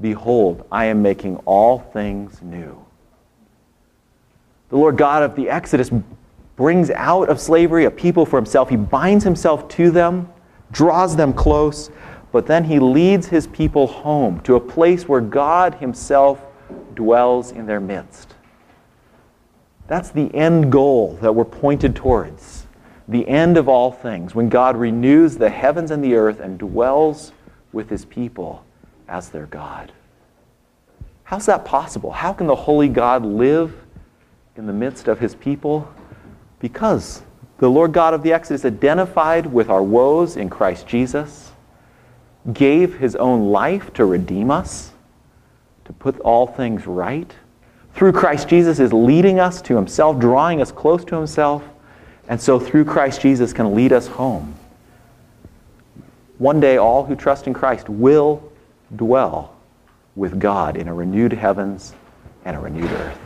Behold, 0.00 0.66
I 0.70 0.86
am 0.86 1.02
making 1.02 1.36
all 1.38 1.78
things 1.78 2.40
new. 2.42 2.84
The 4.70 4.76
Lord 4.76 4.96
God 4.96 5.22
of 5.22 5.34
the 5.34 5.50
Exodus 5.50 5.90
brings 6.56 6.90
out 6.90 7.28
of 7.28 7.40
slavery 7.40 7.86
a 7.86 7.90
people 7.90 8.24
for 8.24 8.36
himself. 8.36 8.70
He 8.70 8.76
binds 8.76 9.24
himself 9.24 9.68
to 9.70 9.90
them, 9.90 10.28
draws 10.70 11.16
them 11.16 11.32
close, 11.32 11.90
but 12.32 12.46
then 12.46 12.62
he 12.64 12.78
leads 12.78 13.26
his 13.26 13.46
people 13.48 13.86
home 13.86 14.40
to 14.42 14.54
a 14.54 14.60
place 14.60 15.08
where 15.08 15.20
God 15.20 15.74
himself 15.74 16.40
dwells 16.94 17.50
in 17.50 17.66
their 17.66 17.80
midst. 17.80 18.34
That's 19.88 20.10
the 20.10 20.32
end 20.34 20.70
goal 20.70 21.18
that 21.20 21.34
we're 21.34 21.44
pointed 21.44 21.96
towards. 21.96 22.59
The 23.10 23.28
end 23.28 23.56
of 23.56 23.68
all 23.68 23.90
things, 23.90 24.34
when 24.34 24.48
God 24.48 24.76
renews 24.76 25.36
the 25.36 25.50
heavens 25.50 25.90
and 25.90 26.02
the 26.02 26.14
earth 26.14 26.38
and 26.40 26.58
dwells 26.58 27.32
with 27.72 27.90
his 27.90 28.04
people 28.04 28.64
as 29.08 29.30
their 29.30 29.46
God. 29.46 29.92
How's 31.24 31.46
that 31.46 31.64
possible? 31.64 32.12
How 32.12 32.32
can 32.32 32.46
the 32.46 32.54
holy 32.54 32.88
God 32.88 33.24
live 33.24 33.74
in 34.56 34.66
the 34.66 34.72
midst 34.72 35.08
of 35.08 35.18
his 35.18 35.34
people? 35.34 35.92
Because 36.60 37.22
the 37.58 37.68
Lord 37.68 37.92
God 37.92 38.14
of 38.14 38.22
the 38.22 38.32
Exodus 38.32 38.64
identified 38.64 39.46
with 39.46 39.68
our 39.68 39.82
woes 39.82 40.36
in 40.36 40.48
Christ 40.48 40.86
Jesus, 40.86 41.52
gave 42.52 42.98
his 42.98 43.16
own 43.16 43.50
life 43.50 43.92
to 43.94 44.04
redeem 44.04 44.50
us, 44.50 44.92
to 45.84 45.92
put 45.92 46.18
all 46.20 46.46
things 46.46 46.86
right. 46.86 47.34
Through 47.94 48.12
Christ 48.12 48.48
Jesus 48.48 48.78
is 48.78 48.92
leading 48.92 49.40
us 49.40 49.60
to 49.62 49.74
himself, 49.74 50.18
drawing 50.18 50.62
us 50.62 50.70
close 50.70 51.04
to 51.06 51.16
himself, 51.16 51.62
and 52.30 52.40
so 52.40 52.58
through 52.60 52.84
Christ 52.84 53.20
Jesus 53.20 53.52
can 53.52 53.74
lead 53.74 53.92
us 53.92 54.06
home. 54.06 54.54
One 56.38 56.60
day 56.60 56.78
all 56.78 57.04
who 57.04 57.16
trust 57.16 57.46
in 57.46 57.52
Christ 57.52 57.88
will 57.88 58.50
dwell 58.96 59.56
with 60.14 60.38
God 60.38 60.76
in 60.76 60.88
a 60.88 60.94
renewed 60.94 61.32
heavens 61.32 61.92
and 62.44 62.56
a 62.56 62.60
renewed 62.60 62.90
earth. 62.90 63.18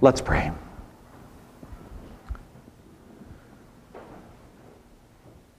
Let's 0.00 0.20
pray. 0.20 0.52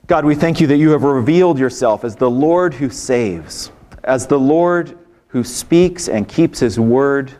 God, 0.08 0.26
we 0.26 0.36
thank 0.36 0.60
you 0.60 0.68
that 0.68 0.78
you 0.78 0.92
have 0.92 1.04
revealed 1.04 1.60
yourself 1.60 2.04
as 2.04 2.16
the 2.16 2.30
Lord 2.30 2.74
who 2.74 2.90
saves, 2.90 3.72
as 4.04 4.26
the 4.26 4.40
Lord 4.40 4.98
who 5.28 5.44
speaks 5.44 6.08
and 6.10 6.28
keeps 6.28 6.60
his 6.60 6.80
word, 6.80 7.34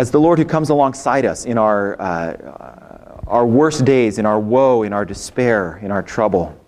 as 0.00 0.10
the 0.10 0.18
Lord 0.18 0.38
who 0.38 0.46
comes 0.46 0.70
alongside 0.70 1.26
us 1.26 1.44
in 1.44 1.58
our, 1.58 2.00
uh, 2.00 3.20
our 3.26 3.44
worst 3.44 3.84
days, 3.84 4.18
in 4.18 4.24
our 4.24 4.40
woe, 4.40 4.82
in 4.82 4.94
our 4.94 5.04
despair, 5.04 5.78
in 5.82 5.90
our 5.90 6.02
trouble. 6.02 6.58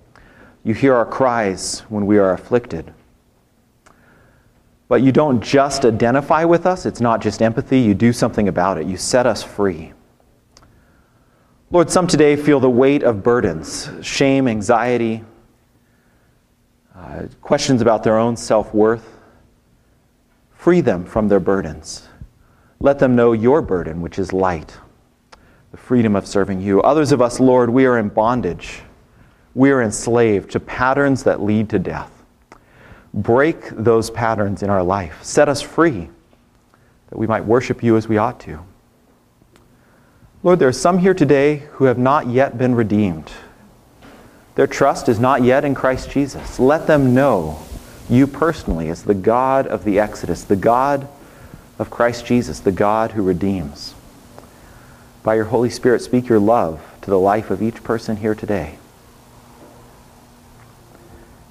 You 0.65 0.75
hear 0.75 0.95
our 0.95 1.07
cries 1.07 1.81
when 1.89 2.05
we 2.05 2.19
are 2.19 2.35
afflicted. 2.35 2.93
But 4.87 5.01
you 5.01 5.13
don't 5.13 5.43
just 5.43 5.87
identify 5.87 6.45
with 6.45 6.67
us, 6.67 6.85
it's 6.85 7.01
not 7.01 7.23
just 7.23 7.41
empathy, 7.41 7.81
you 7.81 7.95
do 7.95 8.13
something 8.13 8.49
about 8.49 8.77
it. 8.77 8.87
You 8.87 8.99
set 8.99 9.25
us 9.25 9.43
free. 9.43 9.95
Lord, 11.71 11.89
some 11.89 12.07
today 12.07 12.37
feel 12.37 12.61
the 12.61 12.69
weight 12.69 13.03
of 13.03 13.23
burdens, 13.23 13.89
shame, 14.03 14.47
anxiety, 14.47 15.25
uh, 16.95 17.23
questions 17.41 17.81
about 17.81 18.05
their 18.05 18.19
own 18.19 18.37
self 18.37 18.75
worth. 18.75 19.09
Free 20.53 20.83
them 20.83 21.07
from 21.07 21.29
their 21.29 21.41
burdens. 21.41 22.11
Let 22.83 22.99
them 22.99 23.15
know 23.15 23.31
your 23.31 23.63
burden, 23.63 24.01
which 24.01 24.19
is 24.19 24.33
light, 24.33 24.77
the 25.71 25.77
freedom 25.77 26.17
of 26.17 26.27
serving 26.27 26.61
you. 26.61 26.83
Others 26.83 27.13
of 27.13 27.23
us, 27.23 27.39
Lord, 27.39 27.71
we 27.71 27.87
are 27.87 27.97
in 27.97 28.09
bondage. 28.09 28.81
We 29.55 29.71
are 29.71 29.81
enslaved 29.81 30.51
to 30.51 30.61
patterns 30.61 31.23
that 31.23 31.41
lead 31.41 31.71
to 31.71 31.79
death. 31.79 32.11
Break 33.15 33.69
those 33.71 34.11
patterns 34.11 34.65
in 34.65 34.69
our 34.69 34.83
life. 34.83 35.23
Set 35.23 35.49
us 35.49 35.63
free 35.63 36.11
that 37.11 37.17
we 37.17 37.29
might 37.29 37.45
worship 37.45 37.85
you 37.85 37.97
as 37.97 38.09
we 38.09 38.19
ought 38.19 38.41
to. 38.41 38.59
Lord, 40.43 40.59
there 40.59 40.67
are 40.67 40.73
some 40.73 40.99
here 40.99 41.15
today 41.15 41.59
who 41.75 41.85
have 41.85 41.99
not 41.99 42.27
yet 42.27 42.59
been 42.59 42.75
redeemed. 42.75 43.31
Their 44.57 44.67
trust 44.67 45.09
is 45.09 45.21
not 45.21 45.45
yet 45.45 45.65
in 45.65 45.77
Christ 45.77 46.11
Jesus. 46.11 46.59
Let 46.59 46.89
them 46.89 47.15
know 47.15 47.63
you 48.11 48.27
personally 48.27 48.89
as 48.89 49.05
the 49.05 49.15
God 49.15 49.69
of 49.69 49.85
the 49.85 50.01
Exodus, 50.01 50.43
the 50.43 50.57
God 50.57 51.07
of 51.83 51.91
Christ 51.91 52.25
Jesus, 52.25 52.61
the 52.61 52.73
God 52.73 53.11
who 53.11 53.23
redeems. 53.23 53.95
By 55.23 55.35
your 55.35 55.45
Holy 55.45 55.69
Spirit, 55.69 56.01
speak 56.01 56.29
your 56.29 56.39
love 56.39 56.81
to 57.03 57.11
the 57.11 57.19
life 57.19 57.51
of 57.51 57.63
each 57.63 57.85
person 57.85 58.17
here 58.17 58.35
today. 58.35 58.79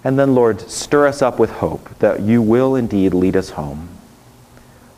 And 0.03 0.17
then, 0.17 0.33
Lord, 0.33 0.61
stir 0.61 1.05
us 1.05 1.21
up 1.21 1.37
with 1.37 1.51
hope 1.51 1.99
that 1.99 2.21
you 2.21 2.41
will 2.41 2.75
indeed 2.75 3.13
lead 3.13 3.35
us 3.35 3.51
home. 3.51 3.89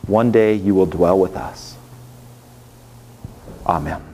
One 0.06 0.30
day 0.30 0.54
you 0.54 0.74
will 0.74 0.86
dwell 0.86 1.18
with 1.18 1.36
us. 1.36 1.76
Amen. 3.66 4.13